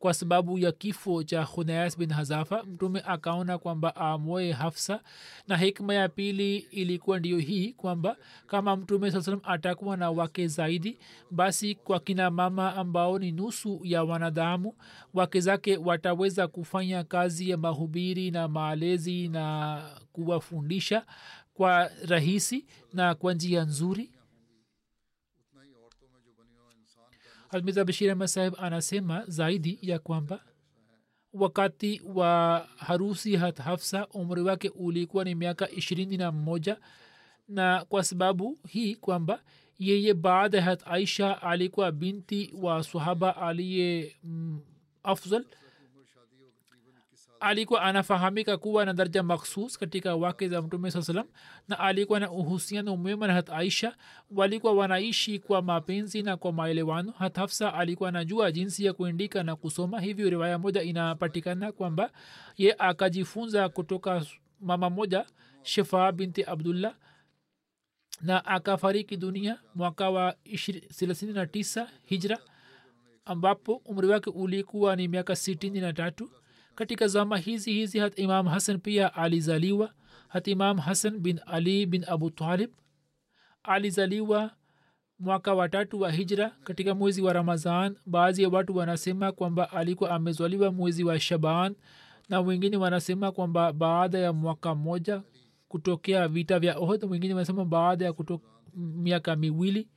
kwa 0.01 0.13
sababu 0.13 0.57
ya 0.57 0.71
kifo 0.71 1.23
cha 1.23 1.45
khunayas 1.45 1.97
bin 1.97 2.09
hazafa 2.13 2.63
mtume 2.63 3.01
akaona 3.05 3.57
kwamba 3.57 3.95
amoe 3.95 4.51
hafsa. 4.51 4.99
Na 5.47 5.57
hikma 5.57 5.93
ya 5.93 6.09
pili 6.09 6.57
ilikuwa 6.57 7.19
ndiyo 7.19 7.37
hii 7.37 7.73
kwamba 7.73 8.17
kama 8.47 8.75
mtume 8.75 9.11
saa 9.11 9.21
salam 9.21 9.39
atakuwa 9.43 9.97
na 9.97 10.11
wake 10.11 10.47
zaidi 10.47 10.97
basi 11.31 11.75
kwa 11.75 11.99
kina 11.99 12.31
mama 12.31 12.75
ambao 12.75 13.19
ni 13.19 13.31
nusu 13.31 13.79
ya 13.83 14.03
wanadamu 14.03 14.73
wake 15.13 15.39
zake 15.39 15.77
wataweza 15.77 16.47
kufanya 16.47 17.03
kazi 17.03 17.49
ya 17.49 17.57
mahubiri 17.57 18.31
na 18.31 18.47
maalezi 18.47 19.27
na 19.27 19.81
kuwafundisha 20.13 21.05
kwa 21.53 21.89
rahisi 22.07 22.65
na 22.93 23.15
kwa 23.15 23.33
njia 23.33 23.63
nzuri 23.63 24.11
almiza 27.51 27.85
bashir 27.85 28.11
ahmad 28.11 28.27
saheb 28.27 28.53
anasema 28.59 29.23
zaidi 29.27 29.79
ya 29.81 29.99
kwamba 29.99 30.43
wakati 31.33 32.01
wa 32.05 32.67
harusi 32.77 33.35
hat 33.35 33.57
hafsa 33.59 34.07
umri 34.07 34.41
wake 34.41 34.69
ulikuwa 34.69 35.23
ni 35.23 35.35
miaka 35.35 35.69
ishirini 35.69 36.17
na 36.17 36.31
mmoja 36.31 36.77
na 37.47 37.85
kwa 37.89 38.03
sababu 38.03 38.59
hii 38.67 38.95
kwamba 38.95 39.43
yeye 39.79 40.13
baada 40.13 40.57
ya 40.57 40.63
hat 40.63 40.81
aisha 40.87 41.41
alikuwa 41.41 41.91
binti 41.91 42.53
wa 42.61 42.83
sahaba 42.83 43.37
aliye 43.37 44.15
mm, 44.23 44.59
afzal 45.03 45.45
alikuwa 47.41 47.81
anafahamika 47.81 48.57
kuwa 48.57 48.85
na 48.85 48.93
daraja 48.93 49.23
makhsus 49.23 49.77
katika 49.77 50.15
wake 50.15 50.47
za 50.49 50.61
mtume 50.61 50.91
saa 50.91 51.01
salam 51.01 51.27
na 51.67 51.79
alikuwa 51.79 52.19
na 52.19 52.31
uhusiano 52.31 52.97
mwema 52.97 53.27
na 53.27 53.33
hat 53.33 53.49
aisha. 53.49 53.95
Walikuwa 54.31 54.73
wanaishi 54.73 55.39
kwa 55.39 55.61
mapenzi 55.61 56.21
na 56.23 56.37
kwa 56.37 56.53
maelewano. 56.53 57.11
Hat 57.11 57.35
hafsa 57.35 57.73
alikuwa 57.73 58.09
anajua 58.09 58.51
jinsi 58.51 58.85
ya 58.85 58.93
kuendika 58.93 59.43
na 59.43 59.55
kusoma 59.55 60.01
hivyo 60.01 60.29
riwaya 60.29 60.59
moja 60.59 60.81
inapatikana 60.83 61.71
kwamba 61.71 62.11
ye 62.57 62.75
akajifunza 62.77 63.69
kutoka 63.69 64.25
mama 64.59 64.89
moja 64.89 65.25
shefa 65.63 66.11
binti 66.11 66.43
abdullah 66.43 66.95
na 68.21 68.45
akafariki 68.45 69.17
dunia 69.17 69.59
mwaka 69.75 70.09
wa 70.09 70.35
thelathini 70.97 71.33
na 71.33 71.45
tisa 71.47 71.89
hijra 72.03 72.39
ambapo 73.25 73.75
umri 73.85 74.07
wake 74.07 74.29
ulikuwa 74.29 74.95
ni 74.95 75.07
miaka 75.07 75.35
sitini 75.35 75.79
na 75.81 75.93
tatu 75.93 76.29
katika 76.81 77.07
zama 77.07 77.37
hizi 77.37 77.73
hizi 77.73 77.99
hat 77.99 78.19
imam 78.19 78.47
hasan 78.47 78.79
pia 78.79 79.13
alizaliwa. 79.13 79.93
Hat 80.27 80.47
imam 80.47 80.77
hasan 80.77 81.19
bin 81.19 81.39
ali 81.45 81.85
bin 81.85 82.05
abu 82.07 82.29
talib 82.31 82.69
alizaliwa 83.63 84.51
mwaka 85.19 85.53
watatu 85.53 86.01
wa 86.01 86.11
hijra 86.11 86.49
katika 86.63 86.95
mwezi 86.95 87.21
wa 87.21 87.33
ramazan 87.33 87.95
baadhi 88.05 88.43
ya 88.43 88.49
watu 88.49 88.75
wanasema 88.77 89.31
kwamba 89.31 89.71
alikuwa 89.71 90.11
amezaliwa 90.11 90.71
mwezi 90.71 91.03
wa 91.03 91.19
shaban 91.19 91.75
na 92.29 92.41
wengine 92.41 92.77
wanasema 92.77 93.31
kwamba 93.31 93.73
baada 93.73 94.17
ya 94.19 94.33
mwaka 94.33 94.75
mmoja 94.75 95.21
kutokea 95.67 96.27
vita 96.27 96.59
vya 96.59 96.77
ohd 96.79 97.03
wengine 97.11 97.33
wanasema 97.33 97.65
baada 97.65 98.05
ya 98.05 98.13
miaka 98.75 99.35
miwili 99.35 99.87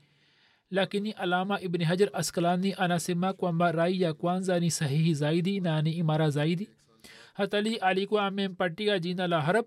lakini 0.74 1.10
alama 1.12 1.60
ibni 1.60 1.84
hajar 1.84 2.10
askalani 2.12 2.74
anasema 2.78 3.32
kwamba 3.32 3.72
rai 3.72 4.00
ya 4.00 4.14
kwanza 4.14 4.60
ni 4.60 4.70
sahihi 4.70 5.14
zaidi 5.14 5.60
na 5.60 5.82
ni 5.82 5.92
imara 5.92 6.30
zaidi. 6.30 6.70
Hatali 7.34 7.76
alikuwa 7.76 8.26
amempatia 8.26 8.98
jina 8.98 9.26
la 9.26 9.40
harab. 9.42 9.64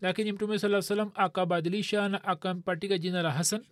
Lakini 0.00 0.32
mtume 0.32 0.58
saa 0.58 0.82
salam 0.82 1.10
akabadilisha 1.14 2.08
na 2.08 2.24
akampatika 2.24 2.98
jina 2.98 3.22
la 3.22 3.30
hasan. 3.30 3.64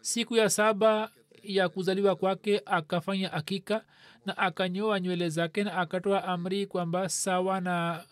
Siku 0.00 0.36
ya 0.36 0.50
saba 0.50 1.10
ya 1.42 1.68
kuzaliwa 1.68 2.16
kwake 2.16 2.62
akafanya 2.66 3.32
akika 3.32 3.84
na 4.26 4.38
akanyoa 4.38 5.00
nywele 5.00 5.28
zake 5.28 5.64
na 5.64 5.74
akatoa 5.76 6.24
amri 6.24 6.66
kwamba 6.66 7.08
sawa 7.08 7.60
na 7.60 8.04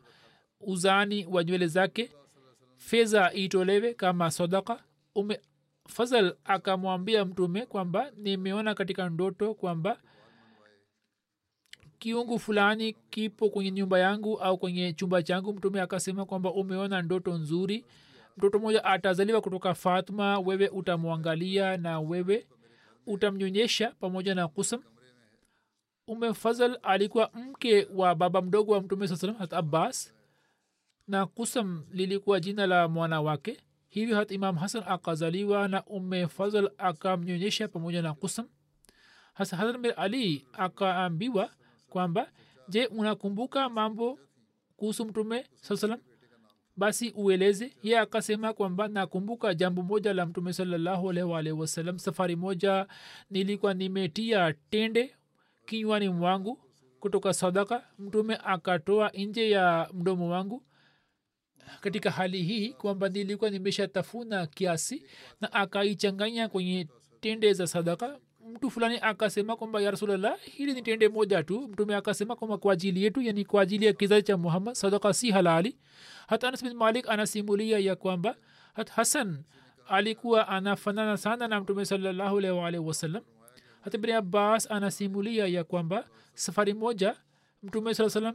uzani 0.61 1.27
wa 1.27 1.45
nywele 1.45 1.67
zake 1.67 2.11
fedha 2.77 3.33
itolewe 3.33 3.95
kama 3.95 4.31
sadaka 4.31 4.83
ume 5.15 5.41
fazal 5.89 6.37
akamwambia 6.45 7.25
mtume 7.25 7.67
kwamba 7.67 8.11
nimeona 8.17 8.75
katika 8.75 9.09
ndoto 9.09 9.55
kwamba 9.55 9.99
kiungu 11.99 12.39
fulani 12.39 12.93
kipo 13.11 13.51
kwenye 13.51 13.71
nyumba 13.71 13.99
yangu 13.99 14.39
au 14.41 14.59
kwenye 14.59 14.93
chumba 14.93 15.23
changu. 15.23 15.53
Mtume 15.53 15.81
akasema 15.81 16.25
kwamba 16.25 16.53
umeona 16.53 17.03
ndoto 17.03 17.35
nzuri. 17.39 17.85
Mtoto 18.37 18.59
mmoja 18.59 18.85
atazaliwa 18.85 19.41
kutoka 19.41 19.75
fatma 19.75 20.39
wewe 20.39 20.69
utamwangalia 20.69 21.77
na 21.77 22.01
wewe 22.01 22.47
utamnyonyesha 23.07 23.91
pamoja 24.01 24.35
na 24.35 24.49
kusam 24.49 24.83
ume 26.09 26.35
fazal 26.35 26.79
alikuwa 26.83 27.31
mke 27.35 27.89
wa 27.95 28.15
baba 28.15 28.43
mdogo 28.43 28.73
wa 28.73 28.81
mtume 28.81 29.09
saa 29.09 29.17
salam 29.17 29.37
abbas 29.51 30.15
na 31.09 31.27
kusam 31.27 31.85
lilikuwa 31.93 32.41
jina 32.41 32.67
la 32.67 32.89
mwana 32.89 33.21
wake 33.21 33.61
hivyo 33.95 34.17
hat 34.17 34.31
imam 34.31 34.57
hasan 34.57 34.83
akazaliwa 34.87 35.69
na 35.69 35.85
ume 35.85 36.27
fazal 36.29 36.71
akamnyonyesha 36.79 37.69
pamoja 37.69 38.03
na 38.03 38.15
kusam 38.15 38.49
hasa 39.35 39.57
hasan 39.57 39.79
bin 39.83 39.93
ali 39.97 40.47
akaambiwa 40.53 41.51
kwamba 41.89 42.31
je 42.69 42.87
unakumbuka 42.87 43.69
mambo 43.69 44.19
kuhusu 44.77 45.05
mtume 45.05 45.47
saa 45.61 45.77
salam 45.77 46.01
basi 46.77 47.11
ueleze. 47.11 47.73
Ye 47.83 47.99
akasema 47.99 48.53
kwamba 48.53 48.89
nakumbuka 48.89 49.55
jambo 49.55 49.83
moja 49.83 50.13
la 50.15 50.27
mtume 50.27 50.53
salallahu 50.53 51.11
alaihi 51.11 51.31
waalihi 51.31 51.57
wasallam. 51.61 51.99
Safari 51.99 52.37
moja 52.37 52.87
nilikuwa 53.31 53.75
nimetia 53.75 54.53
tende 54.71 55.15
kinywani 55.67 56.09
mwangu 56.09 56.59
kutoka 57.01 57.33
sadaka. 57.35 57.85
Mtume 57.99 58.39
akatoa 58.45 59.09
nje 59.11 59.51
ya 59.51 59.89
mdomo 59.93 60.31
wangu 60.31 60.63
katika 61.81 62.11
hali 62.11 62.43
hii 62.43 62.69
kwamba 62.69 63.09
nilikuwa 63.09 63.51
nimeshatafuna 63.51 64.47
kiasi 64.47 65.03
na 65.41 65.53
akaichanganya 65.53 66.49
kwenye 66.49 66.89
tende 67.21 67.53
za 67.53 67.67
sadaka 67.67 68.19
mtu 68.53 68.71
fulani 68.71 68.99
akasema 69.03 69.57
kwamba 69.57 69.81
ya 69.81 69.91
rasulllah 69.91 70.39
hili 70.41 70.73
ni 70.73 70.83
tende 70.83 71.09
moja 71.09 71.43
tu. 71.43 71.69
Mtume 71.69 71.95
akasema 71.95 72.37
kwamba 72.37 72.59
kwa 72.59 72.73
ajili 72.73 73.05
yetu 73.05 73.23
yani 73.23 73.45
kwa 73.45 73.63
ajili 73.63 73.87
ya 73.87 73.93
kizazi 73.93 74.23
cha 74.23 74.37
muhammad 74.37 74.75
sadaka 74.75 75.13
si 75.15 75.31
halali. 75.31 75.79
Hata 76.27 76.49
anas 76.49 76.63
bin 76.65 76.75
malik 76.75 77.09
anasimulia 77.09 77.79
ya 77.79 77.97
kwamba 77.97 78.37
hat 78.75 78.91
hasan 78.91 79.39
alikuwa 79.89 80.49
anafanana 80.49 81.17
sana 81.17 81.49
na 81.49 81.61
mtume 81.61 81.85
salallahu 81.85 82.39
alaihi 82.39 82.59
waalihi 82.59 82.85
hata 83.81 83.99
ibni 83.99 84.13
abbas 84.13 84.71
anasimulia 84.71 85.47
ya 85.47 85.65
kwamba 85.65 86.09
safari 86.35 86.75
moja 86.75 87.17
mtume 87.63 87.95
saa 87.95 88.11
salam 88.11 88.35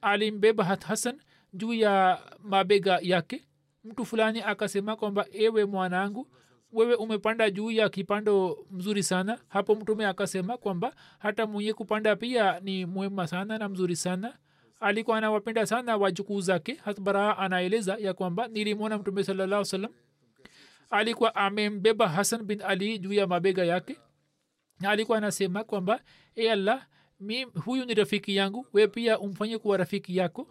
alimbeba 0.00 0.64
hat 0.64 0.84
hasan 0.84 1.20
juu 1.56 1.72
ya 1.72 2.18
mabega 2.42 2.98
yake. 3.02 3.42
Mtu 3.84 4.04
fulani 4.04 4.42
akasema 4.42 4.96
kwamba 4.96 5.26
ewe 5.32 5.64
mwanangu 5.64 6.28
wewe 6.72 6.94
umepanda 6.94 7.50
juu 7.50 7.70
ya 7.70 7.88
kipando 7.88 8.66
mzuri 8.70 9.02
sana. 9.02 9.38
Hapo 9.48 9.74
mtume 9.74 10.06
akasema 10.06 10.56
kwamba 10.56 10.94
hata 11.18 11.46
mwenye 11.46 11.72
kupanda 11.72 12.16
pia 12.16 12.60
ni 12.60 12.86
mwema 12.86 13.26
sana 13.26 13.58
na 13.58 13.68
mzuri 13.68 13.96
sana. 13.96 14.36
Alikuwa 14.80 15.18
anawapenda 15.18 15.66
sana 15.66 15.96
wajukuu 15.96 16.40
zake. 16.40 16.74
Hasbaraha 16.84 17.38
anaeleza 17.38 17.96
ya 18.00 18.14
kwamba 18.14 18.48
nilimwona 18.48 18.98
mtume 18.98 19.24
salallah 19.24 19.64
salam 19.64 19.92
alikuwa 20.90 21.34
amembeba 21.34 22.08
hasan 22.08 22.42
bin 22.42 22.62
ali 22.62 22.98
juu 22.98 23.12
ya 23.12 23.26
mabega 23.26 23.64
yake. 23.64 23.96
Na 24.80 24.90
alikuwa 24.90 25.18
anasema 25.18 25.64
kwamba 25.64 26.00
e 26.34 26.50
allah 26.50 26.86
mi 27.20 27.42
huyu 27.44 27.84
ni 27.84 27.94
rafiki 27.94 28.36
yangu 28.36 28.66
we 28.72 28.88
pia 28.88 29.18
umfanye 29.18 29.58
kuwa 29.58 29.76
rafiki 29.76 30.16
yako 30.16 30.48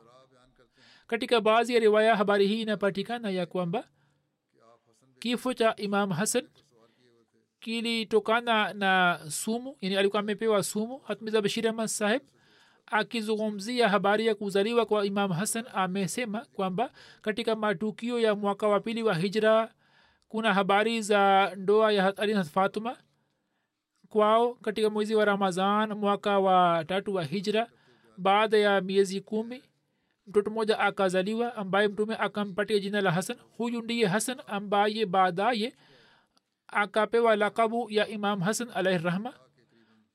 katika 1.08 1.42
baadhi 1.42 1.74
ya 1.74 1.80
riwaya 1.80 2.16
habari 2.16 2.48
hii 2.48 2.62
inapatikana 2.62 3.30
ya 3.30 3.46
kwamba 3.46 3.88
kifo 5.20 5.54
cha 5.54 5.76
imam 5.76 6.10
hasan 6.12 6.48
kilitokana 7.60 8.74
na 8.74 9.20
sumu 9.30 9.78
yani 9.82 9.96
alikuwa 9.98 10.20
amepewa 10.20 10.64
sumu 10.64 10.98
hatmiza 10.98 11.42
bashir 11.42 11.68
ahmad 11.68 11.88
saheb 11.88 12.22
akizungumzia 12.86 13.90
habari 13.90 14.28
ya 14.28 14.36
kuzaliwa 14.36 14.86
kwa 14.86 15.06
imam 15.06 15.32
hasan 15.32 15.66
amesema 15.74 16.46
kwamba 16.46 16.92
katika 17.22 17.56
matukio 17.56 18.20
ya 18.20 18.36
mwaka 18.36 18.68
wa 18.68 18.80
pili 18.80 19.04
wa 19.04 19.16
hijra 19.16 19.74
kuna 20.28 20.54
habari 20.54 21.02
za 21.02 21.52
ndoa 21.56 21.92
ya 21.92 22.18
ali 22.18 22.44
fatuma 22.44 22.98
kwao 24.10 24.54
katika 24.54 24.90
mwezi 24.90 25.16
wa 25.16 25.26
ramazan 25.26 25.94
mwaka 25.94 26.40
wa 26.40 26.86
tatu 26.86 27.16
wa 27.16 27.24
hijra 27.24 27.70
baada 28.18 28.58
ya 28.58 28.82
miezi 28.82 29.22
kumi 29.22 29.64
mtoto 30.28 30.52
mmoja 30.52 30.80
akazaliwa 30.80 31.56
ambaye 31.56 31.88
mtume 31.88 32.16
akampatia 32.16 32.80
jina 32.80 33.02
la 33.02 33.12
hasan. 33.12 33.38
Huyu 33.58 33.82
ndiye 33.82 34.08
hasan 34.08 34.42
ambaye 34.48 35.06
baadaye 35.06 35.74
akapewa 36.68 37.36
lakabu 37.36 37.88
ya 37.92 38.08
imam 38.08 38.40
hasan 38.42 38.70
alaihi 38.74 39.04
rahma. 39.04 39.34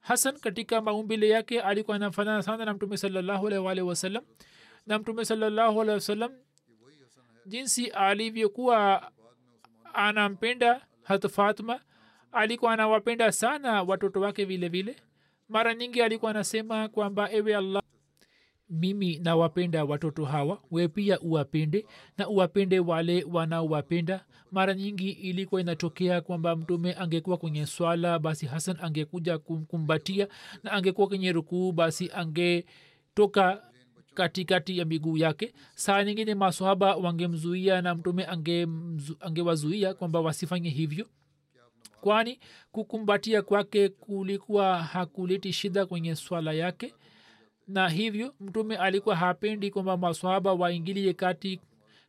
Hasan 0.01 0.39
katika 0.39 0.81
maumbile 0.81 1.29
yake 1.29 1.61
alikuwa 1.61 1.97
anafanana 1.97 2.43
sana 2.43 2.65
na 2.65 2.75
mtume 2.75 2.97
salallahu 2.97 3.47
alaihi 3.47 4.19
na 4.87 4.99
mtume 4.99 5.25
salallahu 5.25 5.81
alaihi 5.83 6.29
jinsi 7.47 7.87
alivyokuwa 7.87 9.11
anampenda 9.95 10.81
hat 11.03 11.29
fatma 11.29 11.81
alikuwa 12.33 12.73
anawapenda 12.73 13.33
sana 13.33 13.83
watoto 13.83 14.21
wake 14.21 14.45
vile 14.45 14.69
vile. 14.69 14.97
Mara 15.49 15.75
nyingi 15.75 16.03
alikuwa 16.03 16.31
anasema 16.31 16.89
kwamba 16.89 17.33
ewe 17.33 17.57
allah 17.57 17.83
mimi 18.71 19.19
nawapenda 19.19 19.85
watoto 19.85 20.25
hawa 20.25 20.59
we 20.71 20.89
pia 20.89 21.21
uwapende 21.21 21.87
na 22.19 22.29
uwapende 22.29 22.79
wale 22.81 23.25
wanaowapenda. 23.33 24.25
Mara 24.53 24.75
nyingi 24.75 25.11
ilikuwa 25.11 25.61
inatokea 25.61 26.21
kwamba 26.21 26.57
mtume 26.57 26.95
angekuwa 26.95 27.37
kwenye 27.37 27.67
swala 27.67 28.19
basi 28.19 28.47
hasan 28.47 28.77
angekuja 28.81 29.39
kumkumbatia 29.39 30.29
na 30.63 30.73
angekuwa 30.73 31.09
kwenye 31.09 31.33
rukuu 31.33 31.73
basi 31.73 32.11
angetoka 32.15 33.63
katikati 34.15 34.79
ya 34.79 34.85
miguu 34.85 35.17
yake. 35.17 35.55
Saa 35.75 36.05
nyingine 36.05 36.35
masohaba 36.35 36.97
wangemzuia 36.97 37.83
na 37.83 37.95
mtume 37.95 38.27
angewazuia 39.21 39.89
ange 39.89 39.99
kwamba 39.99 40.21
wasifanye 40.21 40.71
hivyo. 40.71 41.07
Kwani 42.01 42.39
kukumbatia 42.73 43.43
kwake 43.43 43.89
kulikuwa 43.89 44.83
hakuleti 44.83 45.53
shida 45.53 45.87
kwenye 45.87 46.17
swala 46.17 46.53
yake 46.53 46.95
na 47.71 47.89
hivyo 47.89 48.35
mtume 48.41 48.77
alikuwa 48.77 49.17
hapendi 49.17 49.71
kwamba 49.71 49.97
maswahaba 49.97 50.53
waingilie 50.53 51.13
kati 51.13 51.61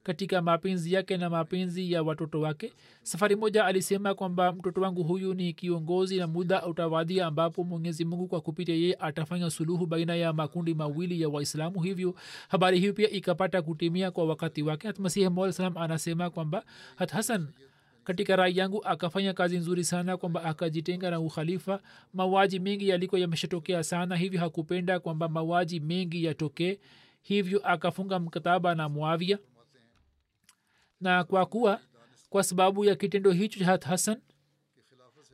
katika 0.04 0.42
mapenzi 0.42 0.94
yake 0.94 1.18
na 1.18 1.30
mapenzi 1.30 1.92
ya 1.92 2.04
watoto 2.04 2.42
wake. 2.42 2.74
Safari 3.04 3.36
moja 3.36 3.66
alisema 3.66 4.14
kwamba 4.14 4.52
mtoto 4.54 4.82
wangu 4.82 5.04
huyu 5.04 5.34
ni 5.34 5.54
kiongozi 5.54 6.18
na 6.18 6.28
muda 6.28 6.66
utawadia 6.66 7.26
ambapo 7.26 7.64
mwenyezi 7.64 8.06
mungu 8.06 8.28
kwa 8.28 8.42
kupitia 8.42 8.76
yeye 8.76 8.98
atafanya 9.00 9.50
suluhu 9.50 9.86
baina 9.86 10.16
ya 10.16 10.34
makundi 10.34 10.74
mawili 10.74 11.22
ya 11.22 11.30
waislamu. 11.30 11.82
Hivyo 11.82 12.16
habari 12.50 12.80
hiyo 12.80 12.94
pia 12.94 13.10
ikapata 13.10 13.62
kutimia 13.62 14.12
kwa 14.12 14.26
wakati 14.26 14.62
wake. 14.64 14.88
Hatmasihi 14.88 15.30
mola 15.30 15.54
salam 15.54 15.78
anasema 15.78 16.30
kwamba 16.30 16.64
hat 16.96 17.12
hasan 17.12 17.48
katika 18.04 18.36
rai 18.36 18.58
yangu 18.58 18.86
akafanya 18.86 19.34
kazi 19.34 19.58
nzuri 19.58 19.84
sana 19.84 20.18
kwamba 20.18 20.44
akajitenga 20.44 21.12
na 21.12 21.20
ukhalifa. 21.20 21.82
Mawaji 22.14 22.60
mengi 22.60 22.90
yalikuwa 22.90 23.22
yameshatokea 23.22 23.84
sana 23.84 24.16
hivyo 24.16 24.40
hakupenda 24.40 25.00
kwamba 25.00 25.30
mawaji 25.30 25.80
mengi 25.80 26.24
yatokee. 26.24 26.80
Hivyo 27.22 27.68
akafunga 27.68 28.20
mkataba 28.20 28.76
na 28.76 28.90
muavia 28.90 29.38
na 31.02 31.24
kwa 31.24 31.46
kuwa 31.46 31.80
kwa 32.30 32.44
sababu 32.44 32.86
ya 32.86 32.96
kitendo 32.96 33.32
hicho 33.32 33.60
cha 33.60 33.80
hasan 33.90 34.22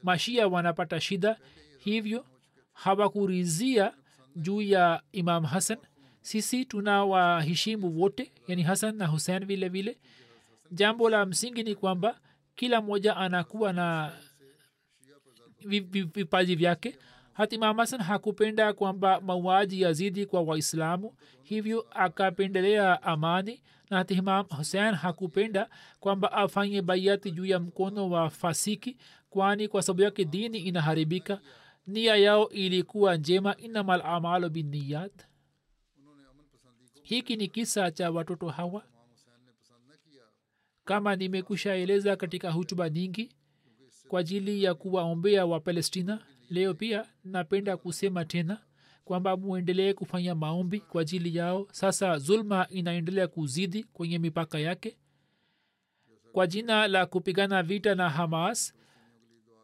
mashia 0.04 0.48
wanapata 0.48 1.00
shida. 1.02 1.40
Hivyo 1.80 2.26
hawakurizia 2.74 3.94
juu 4.36 4.62
ya 4.62 5.02
imam 5.12 5.44
hasan 5.46 5.78
sisi 6.22 6.66
tuna 6.66 7.06
waheshimu 7.06 8.00
wote 8.02 8.32
yani 8.48 8.64
hasan 8.64 8.96
na 8.96 9.08
husein 9.08 9.46
vile 9.46 9.70
vile. 9.70 9.98
Jambo 10.72 11.10
la 11.10 11.26
msingi 11.26 11.64
ni 11.64 11.76
kwamba 11.76 12.20
kila 12.58 12.82
mmoja 12.82 13.18
anakuwa 13.18 13.74
na 13.74 14.12
vipaji 16.14 16.56
vyake. 16.56 16.98
Hata 17.34 17.56
imam 17.56 17.78
hasan 17.78 18.02
hakupenda 18.02 18.74
kwamba 18.74 19.22
mauaji 19.22 19.82
yazidi 19.82 20.26
kwa 20.26 20.42
waislamu 20.42 21.16
hivyo 21.44 21.86
akapendelea 21.92 23.04
amani. 23.04 23.62
Na 23.90 23.98
hata 23.98 24.14
imam 24.14 24.46
husein 24.58 24.94
hakupenda 24.96 25.70
kwamba 26.00 26.32
afanye 26.32 26.82
baiati 26.82 27.32
juu 27.32 27.46
ya 27.46 27.60
mkono 27.60 28.10
wa 28.10 28.30
fasiki 28.30 28.98
kwani 29.30 29.68
kwa 29.68 29.82
sababu 29.82 30.02
yake 30.02 30.26
dini 30.26 30.58
inaharibika. 30.60 31.40
Nia 31.88 32.16
yao 32.16 32.50
ilikuwa 32.50 33.16
njema 33.18 33.58
inamal 33.58 34.02
amalu 34.06 34.50
binniyat. 34.50 35.26
Hiki 37.04 37.36
ni 37.36 37.48
kisa 37.48 37.92
cha 37.92 38.12
watoto 38.12 38.48
hawa 38.50 38.84
kama 40.88 41.16
nimekusha 41.16 41.76
eleza 41.76 42.16
katika 42.16 42.52
hutuba 42.52 42.90
nyingi 42.90 43.32
kwa 44.08 44.20
ajili 44.20 44.64
ya 44.64 44.74
kuwaombea 44.76 45.46
wapalestina 45.46 46.26
leo 46.50 46.74
pia 46.74 47.06
napenda 47.24 47.78
kusema 47.78 48.26
tena 48.26 48.62
kwamba 49.06 49.38
muendelee 49.38 49.94
kufanya 49.94 50.36
maombi 50.36 50.80
kwa 50.80 51.02
ajili 51.02 51.36
yao. 51.36 51.68
Sasa 51.72 52.18
zulma 52.18 52.68
inaendelea 52.70 53.28
kuzidi 53.28 53.84
kwenye 53.84 54.20
mipaka 54.20 54.60
yake. 54.60 54.98
Kwa 56.32 56.48
jina 56.48 56.88
la 56.88 57.06
kupigana 57.06 57.64
vita 57.64 57.96
na 57.96 58.10
hamas 58.10 58.74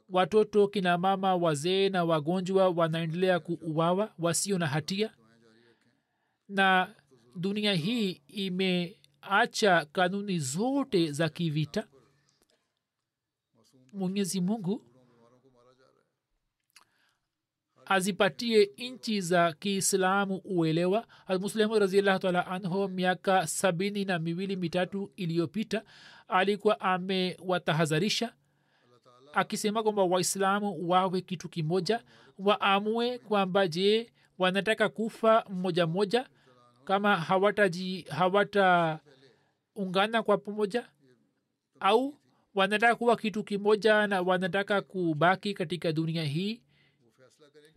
watoto 0.10 0.68
kina 0.68 0.98
mama 0.98 1.36
wazee 1.36 1.90
na 1.90 2.04
wagonjwa 2.04 2.70
wanaendelea 2.70 3.40
kuuawa 3.40 4.14
wasio 4.20 4.58
na 4.58 4.68
hatia. 4.68 5.14
Na 6.50 6.96
dunia 7.36 7.74
hii 7.74 8.22
imeacha 9.28 9.86
kanuni 9.86 10.40
zote 10.40 11.12
za 11.12 11.30
kivita. 11.30 11.88
Mwenyezi 13.94 14.42
mungu 14.42 14.82
azipatie 17.86 18.72
nchi 18.78 19.22
za 19.22 19.54
kiislamu 19.54 20.42
uelewa. 20.46 21.08
Muslemu 21.40 21.80
raziallahu 21.80 22.20
taala 22.20 22.48
anhu 22.48 22.88
miaka 22.90 23.48
sabini 23.48 24.06
na 24.06 24.20
miwili 24.20 24.56
mitatu 24.56 25.12
iliyopita 25.16 25.84
alikuwa 26.28 26.80
amewatahadharisha 26.80 28.34
akisema 29.34 29.84
kwamba 29.84 30.04
waislamu 30.04 30.90
wawe 30.90 31.22
kitu 31.22 31.50
kimoja 31.50 32.04
waamue 32.40 33.18
kwamba 33.20 33.68
je 33.68 34.12
wanataka 34.38 34.90
kufa 34.90 35.46
mmoja 35.50 35.88
mmoja? 35.88 36.30
Kama 36.86 37.16
hawataji 37.18 38.06
hawataungana 39.78 40.24
kwa 40.24 40.38
pamoja? 40.38 40.90
Au 41.80 42.16
wanataka 42.56 42.96
kuwa 42.96 43.16
kitu 43.16 43.44
kimoja 43.44 44.08
na 44.08 44.22
wanataka 44.22 44.82
kubaki 44.82 45.54
katika 45.54 45.92
dunia 45.92 46.24
hii? 46.24 46.62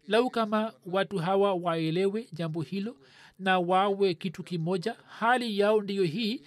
Lau 0.09 0.31
kama 0.31 0.73
watu 0.87 1.19
hawa 1.19 1.55
waelewe 1.55 2.29
jambo 2.33 2.63
hilo 2.63 2.97
na 3.39 3.59
wawe 3.59 4.15
kitu 4.15 4.43
kimoja 4.43 4.97
hali 5.09 5.59
yao 5.59 5.81
ndiyo 5.83 6.05
hii. 6.05 6.43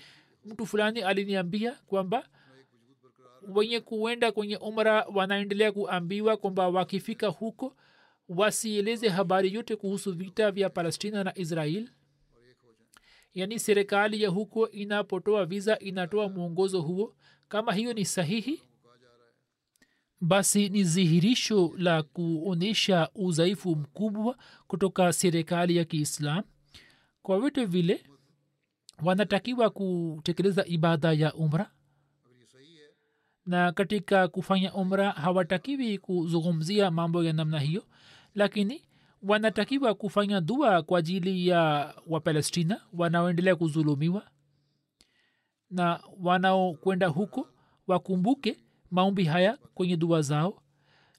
Mtu 0.45 0.65
fulani 0.65 1.01
aliniambia 1.01 1.71
kwamba 1.71 2.27
wenye 3.47 3.79
kuenda 3.79 4.31
kwenye 4.31 4.57
umra 4.57 5.05
wanaendelea 5.13 5.71
kuambiwa 5.71 6.37
kwamba 6.37 6.69
wakifika 6.69 7.27
huko 7.27 7.75
wasieleze 8.29 9.09
habari 9.09 9.53
yote 9.53 9.75
kuhusu 9.75 10.13
vita 10.13 10.51
vya 10.51 10.69
palestina 10.69 11.23
na 11.23 11.37
israel 11.37 11.89
yaani 13.33 13.59
serikali 13.59 14.23
ya 14.23 14.29
huko 14.29 14.69
inapotoa 14.69 15.45
viza 15.45 15.79
inatoa 15.79 16.29
mwongozo 16.29 16.81
huo. 16.81 17.15
Kama 17.47 17.73
hiyo 17.73 17.93
ni 17.93 18.05
sahihi 18.05 18.61
basi 20.21 20.69
ni 20.69 20.83
dhihirisho 20.83 21.73
la 21.77 22.03
kuonyesha 22.03 23.09
udhaifu 23.15 23.75
mkubwa 23.75 24.37
kutoka 24.67 25.13
serikali 25.13 25.75
ya 25.77 25.85
kiislam 25.85 26.43
kwa 27.21 27.39
vyote 27.39 27.65
vile 27.65 28.03
wanatakiwa 29.03 29.69
kutekeleza 29.69 30.65
ibada 30.65 31.13
ya 31.13 31.33
umra. 31.33 31.71
Na 33.45 33.71
katika 33.71 34.27
kufanya 34.27 34.73
umra 34.73 35.11
hawatakiwi 35.11 35.97
kuzungumzia 35.97 36.91
mambo 36.91 37.23
ya 37.23 37.33
namna 37.33 37.59
hiyo. 37.59 37.85
Lakini 38.35 38.81
wanatakiwa 39.23 39.93
kufanya 39.93 40.41
dua 40.41 40.81
kwa 40.81 40.99
ajili 40.99 41.47
ya 41.47 41.93
wapalestina 42.07 42.81
wanaoendelea 42.93 43.55
kuzulumiwa 43.55 44.23
na 45.69 45.99
wanaokwenda 46.19 47.07
huko 47.07 47.47
wakumbuke 47.87 48.57
maombi 48.91 49.23
haya 49.23 49.57
kwenye 49.73 49.97
dua 49.97 50.21
zao. 50.21 50.61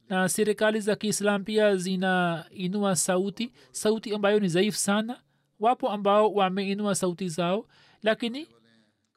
Na 0.09 0.29
serikali 0.29 0.81
za 0.81 0.97
kiislam 0.97 1.45
pia 1.45 1.77
zinainua 1.77 2.97
sauti 2.97 3.53
sauti 3.73 4.15
ambayo 4.15 4.41
ni 4.41 4.49
dhaifu 4.49 4.79
sana. 4.79 5.21
Wapo 5.61 5.89
ambao 5.91 6.33
wameinua 6.35 6.95
sauti 6.95 7.29
zao 7.29 7.67
lakini 8.03 8.49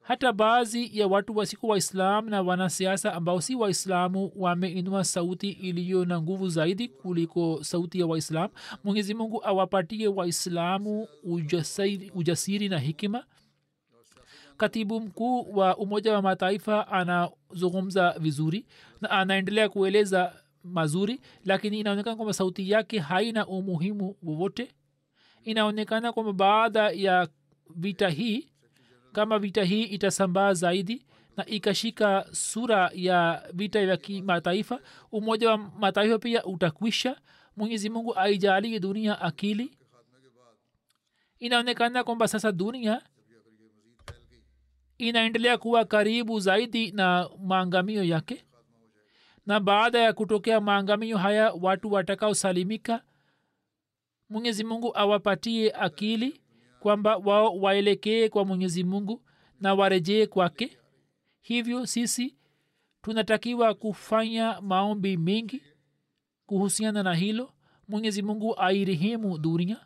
hata 0.04 0.34
baadhi 0.34 1.00
ya 1.00 1.08
watu 1.08 1.38
wasiko 1.38 1.68
waislam 1.68 2.30
na 2.30 2.42
wanasiasa 2.42 3.14
ambao 3.14 3.42
si 3.42 3.56
waislamu 3.56 4.32
wameinua 4.36 5.04
sauti 5.04 5.50
iliyo 5.50 6.06
na 6.06 6.22
nguvu 6.22 6.50
zaidi 6.50 6.88
kuliko 6.88 7.64
sauti 7.64 8.00
ya 8.00 8.06
waislam. 8.06 8.50
Mwenyezi 8.84 9.14
mungu 9.14 9.46
awapatie 9.46 10.08
waislamu 10.08 11.08
ujasiri, 11.24 12.12
ujasiri 12.16 12.70
na 12.70 12.80
hikima 12.80 13.26
katibu 14.58 15.00
mkuu 15.02 15.58
wa 15.58 15.78
umoja 15.78 16.14
wa 16.14 16.22
mataifa 16.22 16.88
anazungumza 16.88 18.16
vizuri 18.20 18.66
na 19.02 19.10
anaendelea 19.12 19.70
kueleza 19.70 20.34
mazuri 20.64 21.20
lakini 21.46 21.80
inaonekana 21.80 22.16
kwamba 22.16 22.34
sauti 22.34 22.70
yake 22.72 23.00
haina 23.00 23.48
umuhimu 23.48 24.16
wowote. 24.24 24.72
Inaonekana 25.44 26.14
kwamba 26.14 26.34
baada 26.34 26.90
ya 26.92 27.28
vita 27.76 28.10
hii 28.10 28.50
kama 29.14 29.40
vita 29.40 29.64
hii 29.64 29.84
itasambaa 29.84 30.54
zaidi 30.54 31.06
na 31.38 31.46
ikashika 31.46 32.26
sura 32.32 32.92
ya 32.94 33.44
vita 33.54 33.86
vya 33.86 33.98
kimataifa 33.98 34.80
umoja 35.12 35.50
wa 35.50 35.58
mataifa 35.58 36.20
pia 36.20 36.46
utakwisha. 36.46 37.22
Mwenyezi 37.58 37.90
mungu 37.90 38.16
aijalie 38.20 38.80
dunia 38.80 39.22
akili. 39.22 39.78
Inaonekana 41.40 42.04
kwamba 42.04 42.28
sasa 42.28 42.52
dunia 42.52 43.02
inaendelea 44.98 45.58
kuwa 45.58 45.86
karibu 45.86 46.40
zaidi 46.40 46.92
na 46.92 47.30
maangamio 47.44 48.04
yake. 48.04 48.46
Na 49.46 49.60
baada 49.60 50.00
ya 50.00 50.14
kutokea 50.14 50.62
maangamio 50.62 51.18
haya 51.18 51.54
watu 51.62 51.92
watakaosalimika 51.92 53.04
mwenyezi 54.30 54.64
mungu 54.64 54.98
awapatie 54.98 55.72
akili 55.72 56.42
kwamba 56.84 57.18
wao 57.18 57.56
waelekee 57.60 58.30
kwa 58.30 58.46
mwenyezi 58.46 58.84
mungu 58.84 59.22
na 59.62 59.74
warejee 59.74 60.26
kwake. 60.26 60.78
Hivyo 61.42 61.86
sisi 61.86 62.36
tunatakiwa 63.02 63.74
kufanya 63.74 64.62
maombi 64.62 65.18
mengi 65.18 65.62
kuhusiana 66.46 67.04
na 67.04 67.14
hilo. 67.14 67.54
Mwenyezi 67.88 68.22
mungu 68.22 68.60
airehemu 68.60 69.38
dunia 69.38 69.86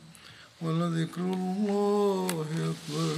ولذكر 0.61 1.21
الله 1.21 2.45
أكبر. 2.53 3.15